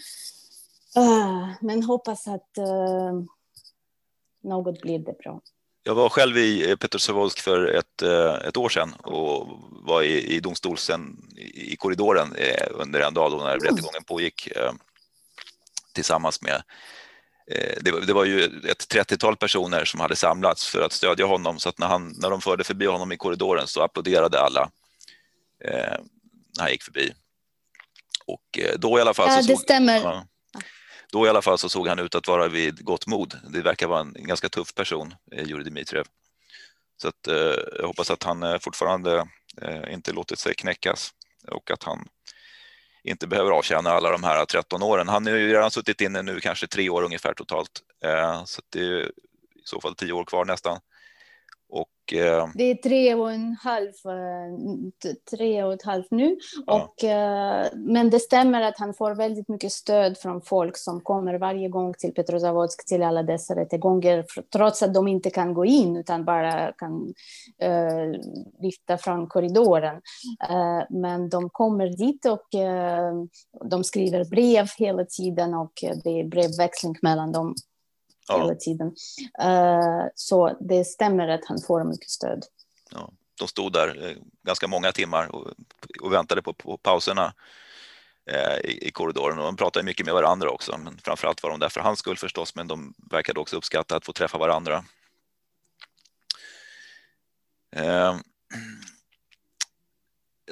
Uh, 0.97 1.49
men 1.61 1.83
hoppas 1.83 2.29
att 2.29 2.51
något 4.43 4.81
blir 4.81 4.99
det 4.99 5.19
bra. 5.19 5.41
Jag 5.83 5.95
var 5.95 6.09
själv 6.09 6.39
i 6.39 6.77
Petrosavodsk 6.77 7.39
för 7.39 7.67
ett, 7.67 8.03
ett 8.49 8.57
år 8.57 8.69
sedan 8.69 8.95
och 8.95 9.47
var 9.71 10.03
i, 10.03 10.37
i 10.37 10.41
domstolen 10.41 11.17
i 11.55 11.77
korridoren 11.77 12.29
under 12.71 13.01
en 13.01 13.15
dag 13.15 13.31
då 13.31 13.37
när 13.37 13.55
mm. 13.55 13.61
rättegången 13.61 14.05
pågick 14.05 14.49
tillsammans 15.95 16.43
med 16.43 16.55
Eh, 16.55 17.02
det, 17.81 18.07
det, 18.07 18.13
var 18.13 18.25
ju 18.25 18.45
ett 18.45 18.95
30-tal 18.95 19.37
personer 19.37 19.85
som 19.85 20.01
hade 20.01 20.17
samlats 20.17 20.69
för 20.69 20.83
att 20.83 20.93
stödja 20.93 21.27
honom 21.27 21.59
så 21.59 21.69
att 21.69 21.79
när, 21.79 21.87
han, 21.87 22.15
när 22.19 22.31
de 22.31 22.41
förde 22.41 22.65
förbi 22.65 22.87
honom 22.87 23.13
i 23.13 23.17
korridoren 23.17 23.67
så 23.67 23.83
applåderade 23.83 24.41
alla 24.41 24.71
eh, 25.65 25.99
när 26.57 26.61
han 26.61 26.71
gick 26.71 26.83
förbi. 26.83 27.13
Och 28.27 28.59
eh, 28.59 28.79
då 28.79 28.99
i 28.99 29.01
alla 29.01 29.15
fall... 29.15 29.29
Ja, 29.29 29.43
så 29.43 29.49
såg, 29.49 29.59
stämmer. 29.59 30.01
Ja, 30.01 30.27
då 31.13 31.27
i 31.27 31.29
alla 31.29 31.43
fall 31.43 31.59
så 31.59 31.69
såg 31.69 31.89
han 31.89 31.99
ut 31.99 32.15
att 32.15 32.29
vara 32.29 32.49
vid 32.49 32.85
gott 32.85 33.07
mod. 33.07 33.39
Det 33.49 33.63
verkar 33.63 33.87
vara 33.87 34.01
en 34.01 34.15
ganska 34.19 34.49
tuff 34.49 34.75
person, 34.75 35.15
eh, 35.33 35.47
Jurij 35.47 35.65
Dmitrijev. 35.65 36.07
Så 37.03 37.09
att, 37.09 37.29
eh, 37.29 37.55
jag 37.79 37.87
hoppas 37.87 38.11
att 38.11 38.23
han 38.23 38.43
eh, 38.43 38.59
fortfarande 38.59 39.29
eh, 39.63 39.93
inte 39.93 40.13
låtit 40.13 40.39
sig 40.39 40.55
knäckas 40.55 41.11
och 41.49 41.71
att 41.71 41.83
han 41.83 42.09
inte 43.05 43.27
behöver 43.27 43.51
avtjäna 43.51 43.91
alla 43.91 44.11
de 44.11 44.25
här 44.25 44.45
13 44.45 44.83
åren. 44.83 45.09
Han 45.09 45.27
har 45.27 45.33
ju 45.33 45.53
redan 45.53 45.71
suttit 45.71 46.01
inne 46.01 46.23
nu 46.23 46.41
kanske 46.41 46.67
tre 46.67 46.91
år 46.91 47.03
ungefär 47.03 47.35
totalt, 47.35 47.71
eh, 48.05 48.45
så 48.45 48.62
det 48.71 48.81
är 48.81 49.07
i 49.07 49.11
så 49.65 49.81
fall 49.81 49.95
tio 49.95 50.12
år 50.12 50.25
kvar 50.25 50.45
nästan. 50.45 50.79
Och, 51.73 52.13
eh, 52.13 52.49
det 52.55 52.65
är 52.65 52.75
tre 52.75 53.15
och 53.15 53.33
en 53.33 53.57
halv, 53.61 53.93
eh, 54.07 55.13
tre 55.31 55.63
och 55.63 55.73
ett 55.73 55.83
halvt 55.83 56.11
nu. 56.11 56.37
Ja. 56.67 56.83
Och, 56.83 57.05
eh, 57.05 57.67
men 57.75 58.11
det 58.11 58.19
stämmer 58.19 58.63
att 58.63 58.79
han 58.79 58.95
får 58.95 59.15
väldigt 59.15 59.49
mycket 59.49 59.73
stöd 59.73 60.19
från 60.19 60.43
folk 60.43 60.77
som 60.77 61.01
kommer 61.01 61.35
varje 61.35 61.69
gång 61.69 61.95
till 61.95 62.15
Petrozavodsk, 62.15 62.87
till 62.87 63.03
alla 63.03 63.23
dessa 63.23 63.57
rättegångar, 63.57 64.25
trots 64.53 64.83
att 64.83 64.95
de 64.95 65.09
inte 65.09 65.31
kan 65.31 65.55
gå 65.55 65.65
in 65.65 65.97
utan 65.97 66.25
bara 66.25 66.73
kan 66.73 67.15
uh, 67.65 68.21
lyfta 68.63 68.99
från 68.99 69.27
korridoren. 69.27 69.95
Uh, 70.51 70.83
men 70.91 71.29
de 71.29 71.51
kommer 71.51 71.87
dit 71.87 72.27
och 72.27 72.47
uh, 72.55 73.25
de 73.71 73.85
skriver 73.85 74.25
brev 74.25 74.67
hela 74.79 75.05
tiden 75.05 75.55
och 75.55 75.73
det 76.05 76.21
är 76.21 76.25
brevväxling 76.29 76.97
mellan 77.03 77.33
dem 77.33 77.55
ja. 78.29 78.43
hela 78.43 78.55
tiden. 78.55 78.87
Uh, 79.43 80.07
så 80.15 80.57
det 80.61 80.85
stämmer 80.85 81.29
att 81.29 81.45
han 81.45 81.59
får 81.67 81.85
mycket 81.85 82.11
stöd. 82.11 82.45
Ja, 82.91 83.11
de 83.39 83.49
stod 83.49 83.73
där 83.73 84.09
eh, 84.09 84.17
ganska 84.43 84.67
många 84.67 84.93
timmar 84.93 85.35
och, 85.35 85.47
och 86.03 86.13
väntade 86.13 86.43
på, 86.43 86.53
på 86.53 86.77
pauserna 86.77 87.35
eh, 88.31 88.71
i, 88.71 88.89
i, 88.89 88.91
korridoren 88.91 89.39
och 89.39 89.45
de 89.45 89.57
pratade 89.57 89.85
mycket 89.85 90.07
med 90.07 90.15
varandra 90.15 90.51
också. 90.51 90.79
Men 90.79 90.99
framförallt 91.05 91.43
var 91.43 91.51
de 91.51 91.61
där 91.61 91.69
för 91.69 91.81
hans 91.81 91.99
skull 91.99 92.17
förstås, 92.17 92.55
men 92.55 92.69
de 92.69 92.95
verkade 93.11 93.41
också 93.41 93.57
uppskatta 93.57 93.97
att 93.97 94.07
få 94.07 94.13
träffa 94.13 94.39
varandra. 94.39 94.85
Eh, 97.77 98.17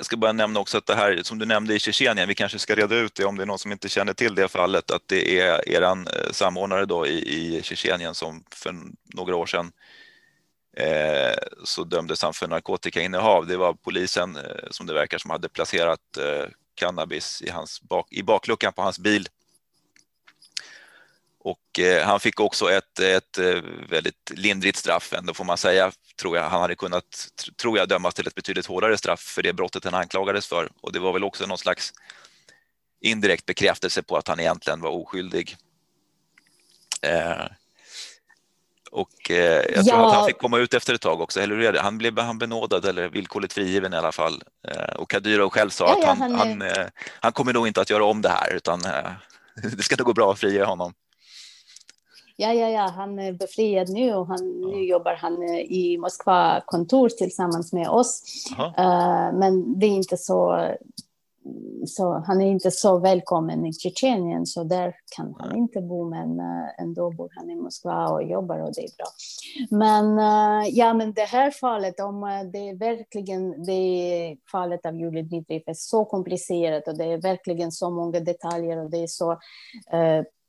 jag 0.00 0.06
ska 0.06 0.16
bara 0.16 0.32
nämna 0.32 0.60
också 0.60 0.78
att 0.78 0.86
det 0.86 0.94
här 0.94 1.20
som 1.22 1.38
du 1.38 1.46
nämnde 1.46 1.74
i 1.74 1.78
Tjetjenien, 1.78 2.28
vi 2.28 2.34
kanske 2.34 2.58
ska 2.58 2.74
reda 2.74 2.96
ut 2.96 3.14
det 3.14 3.24
om 3.24 3.36
det 3.36 3.42
är 3.42 3.46
någon 3.46 3.58
som 3.58 3.72
inte 3.72 3.88
känner 3.88 4.12
till 4.14 4.34
det 4.34 4.48
fallet, 4.48 4.90
att 4.90 5.02
det 5.06 5.40
är 5.40 5.68
eran 5.68 6.06
eh, 6.06 6.30
samordnare 6.32 6.86
då 6.86 7.06
i, 7.06 7.56
i 7.56 7.62
Tjetjenien 7.62 8.14
som 8.14 8.44
för 8.50 8.74
några 9.14 9.36
år 9.36 9.46
sedan 9.46 9.72
eh, 10.76 11.38
så 11.64 11.84
dömdes 11.84 12.22
han 12.22 12.34
för 12.34 12.48
narkotikainnehav. 12.48 13.46
Det 13.46 13.56
var 13.56 13.72
polisen 13.72 14.36
eh, 14.36 14.42
som 14.70 14.86
det 14.86 14.94
verkar 14.94 15.18
som 15.18 15.30
hade 15.30 15.48
placerat 15.48 16.16
eh, 16.18 16.48
cannabis 16.74 17.42
i, 17.42 17.50
hans 17.50 17.82
bak, 17.82 18.06
i 18.10 18.22
bakluckan 18.22 18.72
på 18.72 18.82
hans 18.82 18.98
bil 18.98 19.28
och 21.44 21.79
eh, 21.79 22.07
han 22.07 22.20
fick 22.20 22.40
också 22.40 22.72
ett, 22.72 22.98
ett 22.98 23.38
eh, 23.38 23.62
väldigt 23.88 24.31
lindrigt 24.31 24.79
straff, 24.79 25.12
ändå 25.12 25.35
får 25.35 25.44
man 25.44 25.59
säga, 25.59 25.92
tror 26.20 26.37
jag. 26.37 26.48
Han 26.48 26.61
hade 26.61 26.74
kunnat, 26.74 27.29
tror 27.62 27.79
jag, 27.79 27.88
dömas 27.88 28.14
till 28.14 28.26
ett 28.26 28.35
betydligt 28.35 28.66
hårdare 28.66 28.98
straff 28.98 29.20
för 29.20 29.42
det 29.42 29.53
brottet 29.53 29.85
han 29.85 29.94
anklagades 29.94 30.46
för. 30.46 30.68
Och 30.81 30.92
det 30.92 30.98
var 30.98 31.12
väl 31.12 31.24
också 31.24 31.46
någon 31.46 31.59
slags 31.59 31.92
indirekt 33.00 33.46
bekräftelse 33.46 34.03
på 34.03 34.16
att 34.16 34.29
han 34.29 34.40
egentligen 34.40 34.81
var 34.81 34.90
oskyldig. 34.90 35.57
Eh, 37.03 37.46
och 38.90 39.31
eh, 39.31 39.64
jag 39.74 39.87
tror 39.87 40.07
att 40.07 40.14
han 40.14 40.26
fick 40.26 40.38
komma 40.38 40.59
ut 40.59 40.74
efter 40.74 40.94
ett 40.94 41.00
tag 41.00 41.20
också, 41.20 41.40
eller 41.40 41.57
hur 41.57 41.64
är 41.64 41.72
det? 41.72 41.81
Han 41.81 41.98
blev 41.98 42.18
han 42.18 42.38
benådad 42.38 42.85
eller 42.85 43.09
villkorligt 43.09 43.53
frigiven 43.53 43.92
i 43.92 43.96
alla 43.96 44.12
fall. 44.12 44.42
Eh, 44.68 44.94
och 44.94 45.11
Kadyrov 45.11 45.50
själv 45.50 45.70
sa 45.70 45.85
ja, 45.85 45.98
att 45.98 46.18
han, 46.18 46.31
ja, 46.31 46.38
han, 46.38 46.61
han, 46.61 46.90
han, 47.20 47.33
kommer 47.33 47.53
nog 47.53 47.66
inte 47.66 47.81
att 47.81 47.90
göra 47.90 48.05
om 48.05 48.22
det 48.22 48.29
här, 48.29 48.55
utan 48.55 48.81
det 49.76 49.83
ska 49.83 49.96
nog 49.96 50.07
gå 50.07 50.12
bra 50.12 50.33
att 50.33 50.40
frige 50.40 50.64
honom 50.64 50.94
ja, 52.40 52.53
ja, 52.53 52.68
ja, 52.68 52.92
han 52.96 53.18
är 53.18 53.33
befriad 53.33 53.88
nu 53.88 54.14
och 54.14 54.26
han, 54.26 54.61
nu 54.61 54.85
jobbar 54.85 55.14
han 55.14 55.42
eh, 55.42 55.61
i 55.61 55.98
Moskva 55.98 56.62
kontor 56.66 57.09
tillsammans 57.09 57.72
med 57.72 57.88
oss. 57.88 58.22
Uh, 58.59 59.38
men 59.38 59.79
det 59.79 59.87
är 59.87 59.90
inte 59.90 60.16
så, 60.16 60.68
så, 61.87 62.24
han 62.26 62.40
är 62.40 62.50
inte 62.50 62.70
så 62.70 62.98
välkommen 62.98 63.66
i 63.66 63.72
Tjetjenien, 63.72 64.46
så 64.46 64.64
där 64.64 64.94
kan 65.16 65.35
han 65.38 65.57
inte 65.57 65.81
bo, 65.81 66.09
men 66.09 66.40
uh, 66.40 66.83
ändå 66.83 67.11
bor 67.11 67.31
han 67.37 67.50
i 67.50 67.57
Moskva 67.57 68.09
och 68.09 68.22
jobbar 68.22 68.59
och 68.59 68.74
det 68.74 68.81
är 68.81 68.96
bra. 68.96 69.07
Men 69.79 70.18
uh, 70.18 70.68
ja, 70.68 70.94
men 70.94 71.12
det 71.12 71.29
här 71.29 71.50
fallet, 71.50 72.00
om 72.00 72.20
det 72.53 72.68
är 72.68 72.79
verkligen 72.79 73.64
det 73.64 74.37
fallet 74.53 74.87
av 74.87 74.94
Julie 74.94 75.22
Dmitrijev 75.22 75.62
är 75.66 75.74
så 75.74 76.05
komplicerat 76.05 76.88
och 76.88 76.98
det 76.98 77.05
är 77.05 77.22
verkligen 77.22 77.72
så 77.72 77.90
många 77.90 78.20
detaljer 78.20 78.85
och 78.85 78.90
det 78.90 79.03
är 79.03 79.07
så 79.07 79.38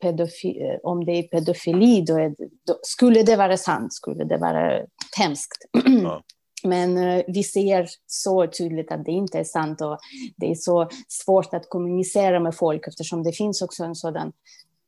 pedofi, 0.02 0.62
eh, 0.62 0.80
om 0.84 1.06
det 1.06 1.12
är 1.12 1.24
pedofili, 1.24 2.02
då, 2.02 2.18
är 2.18 2.30
det, 2.30 2.50
då, 2.68 2.80
skulle 2.82 3.24
det 3.24 3.36
vara 3.36 3.58
sant, 3.58 3.94
skulle 3.94 4.24
det 4.24 4.38
vara 4.38 4.86
hemskt. 5.18 5.58
Ja. 6.04 6.22
Men 6.64 6.98
uh, 6.98 7.24
vi 7.28 7.44
ser 7.44 7.88
så 8.08 8.48
tydligt 8.48 8.92
att 8.92 9.06
det 9.06 9.12
inte 9.12 9.40
är 9.40 9.44
sant 9.44 9.82
och 9.82 9.98
det 10.38 10.52
är 10.52 10.56
så 10.56 10.90
svårt 11.08 11.54
att 11.54 11.70
kommunicera 11.70 12.40
med 12.40 12.56
folk 12.56 12.88
eftersom 12.88 13.24
det 13.24 13.32
finns 13.32 13.62
också 13.62 13.84
en 13.84 13.96
sådan 13.96 14.32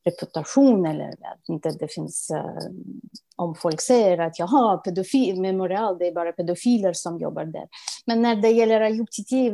reputation 0.05 0.85
eller 0.85 1.09
att 1.09 1.49
inte 1.49 1.69
det 1.69 1.87
finns 1.87 2.31
uh, 2.33 2.71
om 3.35 3.55
folk 3.55 3.81
säger 3.81 4.17
att 4.17 4.39
jaha, 4.39 4.77
pedofil, 4.77 5.41
memorial, 5.41 5.97
det 5.97 6.07
är 6.07 6.13
bara 6.13 6.31
pedofiler 6.31 6.93
som 6.93 7.19
jobbar 7.19 7.45
där. 7.45 7.67
Men 8.05 8.21
när 8.21 8.35
det 8.35 8.49
gäller 8.49 8.81
Ayub 8.81 9.07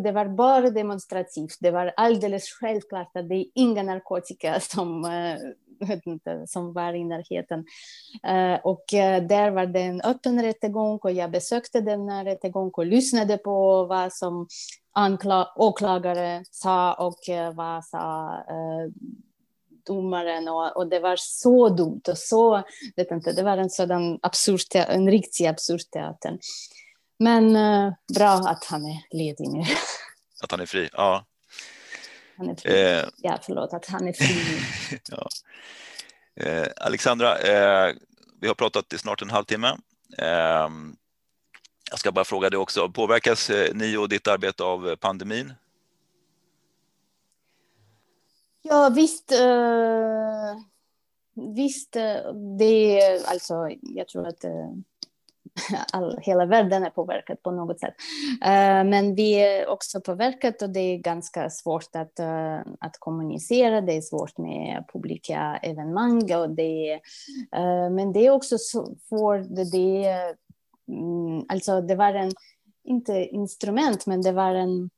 det 0.03 0.11
var 0.11 0.25
bara 0.25 0.69
demonstrativt. 0.69 1.57
Det 1.59 1.71
var 1.71 1.93
alldeles 1.97 2.43
självklart 2.49 3.15
att 3.15 3.29
det 3.29 3.35
är 3.35 3.45
inga 3.55 3.83
narkotika 3.83 4.59
som, 4.59 5.05
eh, 5.05 5.89
inte, 6.05 6.47
som 6.47 6.73
var 6.73 6.93
i 6.93 7.03
närheten. 7.03 7.65
Eh, 8.23 8.59
och 8.63 8.83
där 9.27 9.51
var 9.51 9.65
det 9.65 9.81
en 9.81 10.01
öppen 10.01 10.41
rättegång 10.41 10.97
och 10.97 11.11
jag 11.11 11.31
besökte 11.31 11.81
den 11.81 12.09
här 12.09 12.25
rättegången 12.25 12.71
och 12.73 12.85
lyssnade 12.85 13.37
på 13.37 13.85
vad 13.85 14.13
som 14.13 14.47
åklagare 15.55 16.43
sa 16.51 16.93
och 16.93 17.19
vad 17.55 17.85
sa 17.85 18.35
domaren 19.89 20.47
och, 20.47 20.77
och, 20.77 20.87
det 20.87 20.99
var 20.99 21.15
så 21.19 21.69
dumt 21.69 22.01
och 22.07 22.17
så, 22.17 22.63
vet 22.95 23.11
inte, 23.11 23.31
det 23.31 23.43
var 23.43 23.57
en 23.57 23.69
sådan 23.69 24.19
absurd, 24.21 24.61
en 24.75 25.11
riktig 25.11 25.45
absurd 25.45 25.81
teater. 25.93 26.37
Men 27.19 27.55
uh, 27.55 27.93
bra 28.17 28.31
att 28.31 28.65
han 28.65 28.85
är 28.85 29.17
ledig 29.17 29.49
nu. 29.49 29.63
Att 30.41 30.51
han 30.51 30.59
är 30.59 30.65
fri, 30.65 30.89
ja. 30.93 31.25
Han 32.37 32.49
är 32.49 32.55
fri. 32.55 32.81
Eh. 32.81 33.05
Ja, 33.17 33.39
förlåt, 33.41 33.73
att 33.73 33.85
han 33.85 34.07
är 34.07 34.13
fri. 34.13 34.59
ja. 35.11 35.27
eh, 36.43 36.67
Alexandra, 36.77 37.37
eh, 37.37 37.95
vi 38.41 38.47
har 38.47 38.55
pratat 38.55 38.93
i 38.93 38.97
snart 38.97 39.21
en 39.21 39.29
halvtimme. 39.29 39.77
Ehm, 40.17 40.95
jag 41.89 41.99
ska 41.99 42.11
bara 42.11 42.25
fråga 42.25 42.49
dig 42.49 42.59
också, 42.59 42.89
påverkas 42.89 43.49
eh, 43.49 43.73
ni 43.73 43.97
och 43.97 44.09
ditt 44.09 44.27
arbete 44.27 44.63
av 44.63 44.95
pandemin? 44.95 45.53
Ja, 48.71 48.89
visst. 48.95 49.31
Uh, 49.31 50.61
visst, 51.55 51.95
uh, 51.95 52.33
det 52.57 53.01
är 53.01 53.29
alltså, 53.29 53.69
jag 53.81 54.07
tror 54.07 54.27
att 54.27 54.45
uh, 54.45 54.71
all, 55.93 56.19
hela 56.21 56.45
världen 56.45 56.83
är 56.83 56.89
påverkad 56.89 57.43
på 57.43 57.51
något 57.51 57.79
sätt. 57.79 57.93
men 58.85 59.15
vi 59.15 59.33
är 59.33 59.67
också 59.67 60.01
påverkat 60.01 60.61
och 60.61 60.69
det 60.69 60.79
är 60.79 60.97
ganska 60.97 61.49
svårt 61.49 61.95
att, 61.95 62.19
att 62.79 62.99
kommunicera. 62.99 63.81
Det 63.81 63.97
är 63.97 64.01
svårt 64.01 64.37
med 64.37 64.85
publika 64.93 65.59
evenemang 65.61 66.35
och 66.35 66.49
det, 66.49 66.99
men 67.91 68.13
det 68.13 68.25
är 68.25 68.31
också 68.31 68.57
svårt. 68.57 69.55
Det, 69.55 69.71
det, 69.71 70.15
um, 70.87 71.45
alltså 71.49 71.81
det 71.81 71.95
var 71.95 72.13
en, 72.13 72.31
inte 72.83 73.13
instrument, 73.13 74.05
men 74.05 74.21
det 74.21 74.31
var 74.31 74.55
en 74.55 74.89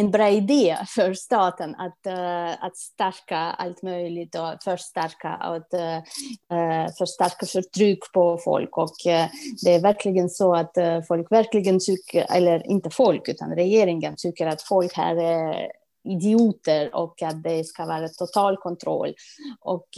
en 0.00 0.10
bra 0.10 0.28
idé 0.28 0.76
för 0.88 1.14
staten 1.14 1.74
att, 1.74 2.06
uh, 2.06 2.64
att 2.64 2.76
stärka 2.76 3.36
allt 3.36 3.82
möjligt 3.82 4.34
och 4.34 4.62
förstärka, 4.64 5.28
att, 5.28 5.74
uh, 5.74 5.80
eh, 5.80 6.84
eh, 6.84 6.90
förstärka 6.98 7.46
förtryck 7.46 8.12
på 8.12 8.38
folk. 8.44 8.76
Och 8.76 8.96
uh, 9.06 9.26
det 9.64 9.74
är 9.74 9.82
verkligen 9.82 10.30
så 10.30 10.54
att 10.54 10.74
folk 11.08 11.32
verkligen 11.32 11.78
tycker, 11.80 12.26
eller 12.30 12.66
inte 12.70 12.90
folk, 12.90 13.28
utan 13.28 13.54
regeringen 13.54 14.14
tycker 14.16 14.46
att 14.46 14.62
folk 14.62 14.96
här 14.96 15.16
är 15.16 15.72
idioter 16.04 16.94
och 16.94 17.22
att 17.22 17.42
det 17.42 17.64
ska 17.64 17.86
vara 17.86 18.08
total 18.08 18.56
kontroll. 18.56 19.14
Och 19.60 19.88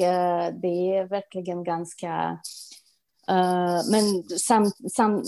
det 0.62 0.96
är 0.96 1.08
verkligen 1.08 1.64
ganska... 1.64 2.38
men 3.90 4.22
sam, 4.38 4.70
sam, 4.96 5.22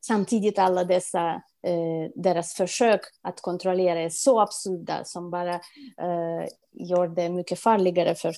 samtidigt 0.00 0.58
alla 0.58 0.84
dessa 0.84 1.42
eh, 1.66 2.10
deras 2.14 2.54
försök 2.54 3.00
att 3.22 3.40
kontrollera 3.40 4.00
är 4.00 4.10
så 4.10 4.40
absurda 4.40 5.04
som 5.04 5.30
bara 5.30 5.54
eh, 5.54 6.48
gör 6.72 7.08
det 7.08 7.28
mycket 7.28 7.58
farligare 7.60 8.14
för 8.14 8.34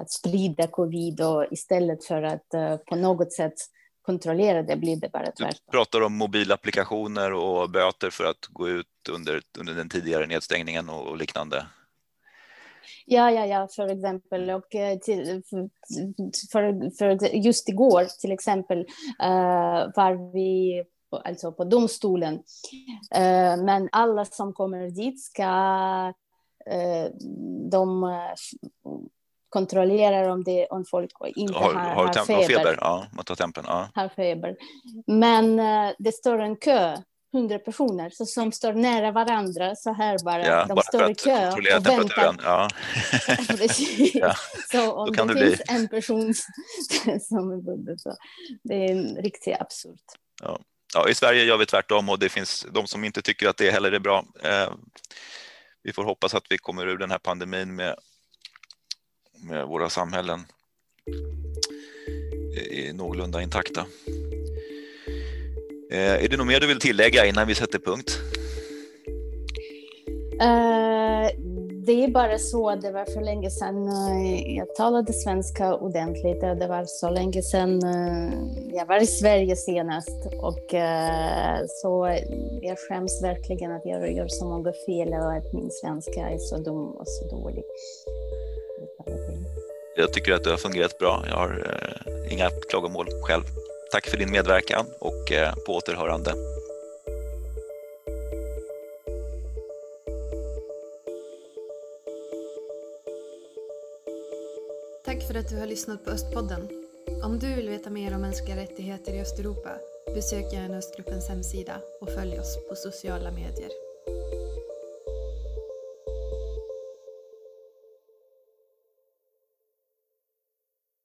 att 0.00 0.10
sprida 0.10 0.66
covid 0.66 1.20
och 1.20 1.46
istället 1.50 2.04
för 2.04 2.22
att 2.22 2.54
eh, 2.54 2.76
på 2.76 2.96
något 2.96 3.32
sätt 3.32 3.54
kontrollera 4.02 4.62
det 4.62 4.76
blir 4.76 4.96
det 4.96 5.08
bara 5.12 5.24
tvärtom. 5.24 5.58
Du 5.66 5.70
pratar 5.70 6.00
om 6.00 6.16
mobilapplikationer 6.16 7.32
och 7.32 7.70
böter 7.70 8.10
för 8.10 8.24
att 8.24 8.46
gå 8.48 8.68
ut 8.68 8.86
under, 9.10 9.42
under 9.58 9.74
den 9.74 9.88
tidigare 9.88 10.26
nedstängningen 10.26 10.88
och, 10.88 11.06
och 11.06 11.16
liknande. 11.16 11.66
Ja, 13.06 13.30
ja, 13.30 13.46
ja, 13.46 13.68
för 13.76 13.88
exempel. 13.88 14.50
Och 14.50 14.74
eh, 14.74 14.98
till, 14.98 15.42
för, 16.52 16.96
för, 16.98 17.34
just 17.34 17.68
igår 17.68 18.04
till 18.20 18.32
exempel 18.32 18.78
uh, 18.78 19.90
var 19.96 20.32
vi 20.32 20.84
alltså 21.24 21.52
på 21.52 21.64
domstolen. 21.64 22.34
Uh, 22.34 23.64
men 23.64 23.88
alla 23.92 24.24
som 24.24 24.52
kommer 24.52 24.90
dit 24.90 25.20
ska 25.22 26.12
uh, 26.72 27.10
de 27.70 28.12
kontrollerar 29.48 30.28
om, 30.28 30.44
det, 30.44 30.66
om 30.66 30.84
folk 30.84 31.10
inte 31.36 31.54
har, 31.54 31.74
har, 31.74 32.06
har, 32.06 32.12
feber. 32.12 32.46
feber. 32.46 32.78
Ja, 32.80 33.06
man 33.12 33.24
tar 33.24 33.34
tempen. 33.34 33.64
Ja. 33.66 33.88
Har 33.94 34.08
feber. 34.08 34.56
Men 35.06 35.56
det 35.98 36.12
står 36.12 36.38
en 36.38 36.56
kö, 36.56 36.96
hundra 37.32 37.58
personer 37.58 38.10
så 38.10 38.26
som 38.26 38.52
står 38.52 38.72
nära 38.72 39.12
varandra 39.12 39.76
så 39.76 39.92
här 39.92 40.18
bara. 40.24 40.46
Ja, 40.46 40.64
de 40.66 40.74
bara 40.74 40.82
står 40.82 41.10
i 41.10 41.14
kö 41.14 41.52
och 41.52 41.86
väntar. 41.86 42.36
Ja. 42.42 42.68
ja. 44.14 44.34
Så 44.70 44.92
om 44.92 45.12
det, 45.12 45.24
det 45.24 45.40
finns 45.40 45.56
bli. 45.56 45.76
en 45.76 45.88
person 45.88 46.34
som 47.20 47.52
är 47.52 47.62
bunden 47.62 47.98
så 47.98 48.16
det 48.62 48.74
är 48.74 48.92
en 48.92 49.16
riktigt 49.16 49.60
absurt. 49.60 50.04
Ja. 50.42 50.60
ja, 50.94 51.08
i 51.08 51.14
Sverige 51.14 51.44
gör 51.44 51.56
vi 51.56 51.66
tvärtom 51.66 52.08
och 52.08 52.18
det 52.18 52.28
finns 52.28 52.66
de 52.70 52.86
som 52.86 53.04
inte 53.04 53.22
tycker 53.22 53.48
att 53.48 53.56
det 53.56 53.70
heller 53.70 53.92
är 53.92 53.98
bra. 53.98 54.24
Eh, 54.42 54.72
vi 55.82 55.92
får 55.92 56.04
hoppas 56.04 56.34
att 56.34 56.44
vi 56.50 56.58
kommer 56.58 56.86
ur 56.86 56.98
den 56.98 57.10
här 57.10 57.18
pandemin 57.18 57.74
med, 57.74 57.96
med 59.42 59.66
våra 59.66 59.90
samhällen 59.90 60.46
är 62.70 62.92
någorlunda 62.92 63.42
intakta. 63.42 63.86
Eh, 65.92 66.24
är 66.24 66.28
det 66.28 66.36
något 66.36 66.46
mer 66.46 66.60
du 66.60 66.66
vill 66.66 66.80
tillägga 66.80 67.26
innan 67.26 67.46
vi 67.46 67.54
sätter 67.54 67.78
punkt? 67.78 68.18
Uh, 70.32 71.28
det 71.86 72.04
är 72.04 72.08
bara 72.08 72.38
så 72.38 72.70
att 72.70 72.82
det 72.82 72.92
var 72.92 73.04
för 73.04 73.20
länge 73.20 73.50
sedan 73.50 73.88
uh, 73.88 74.56
jag 74.56 74.74
talade 74.74 75.12
svenska 75.12 75.74
ordentligt. 75.74 76.40
Det 76.40 76.66
var 76.68 76.84
så 76.84 77.10
länge 77.10 77.42
sedan 77.42 77.84
uh, 77.84 78.32
jag 78.72 78.86
var 78.86 79.02
i 79.02 79.06
Sverige 79.06 79.56
senast. 79.56 80.26
Och, 80.40 80.74
så 81.68 82.18
jag 82.62 82.78
skäms 82.78 83.22
verkligen 83.22 83.72
att 83.72 83.82
jag 83.84 84.12
gör 84.12 84.28
så 84.28 84.44
många 84.44 84.72
fel 84.86 85.08
och 85.08 85.32
att 85.32 85.52
min 85.52 85.70
svenska 85.70 86.20
är 86.20 86.38
så 86.38 86.56
dum 86.56 86.86
och 86.86 87.08
så 87.08 87.36
dålig. 87.36 87.64
Jag 89.96 90.12
tycker 90.12 90.32
att 90.32 90.44
du 90.44 90.50
har 90.50 90.56
fungerat 90.56 90.98
bra. 90.98 91.24
Jag 91.28 91.36
har 91.36 91.80
inga 92.30 92.50
klagomål 92.70 93.06
själv. 93.22 93.44
Tack 93.92 94.06
för 94.06 94.16
din 94.16 94.30
medverkan 94.30 94.86
och 95.00 95.32
eh, 95.32 95.54
på 95.54 95.74
återhörande. 95.74 96.34
Tack 105.04 105.22
för 105.28 105.34
att 105.34 105.48
du 105.48 105.58
har 105.58 105.66
lyssnat 105.66 106.04
på 106.04 106.10
Östpodden. 106.10 106.68
Om 107.24 107.38
du 107.38 107.54
vill 107.54 107.68
veta 107.68 107.90
mer 107.90 108.14
om 108.14 108.20
mänskliga 108.20 108.56
rättigheter 108.56 109.12
i 109.14 109.20
Östeuropa 109.20 109.70
besök 110.14 110.52
gärna 110.52 110.76
Östgruppens 110.76 111.28
hemsida 111.28 111.80
och 112.00 112.10
följ 112.10 112.38
oss 112.38 112.68
på 112.68 112.74
sociala 112.74 113.30
medier. 113.30 113.91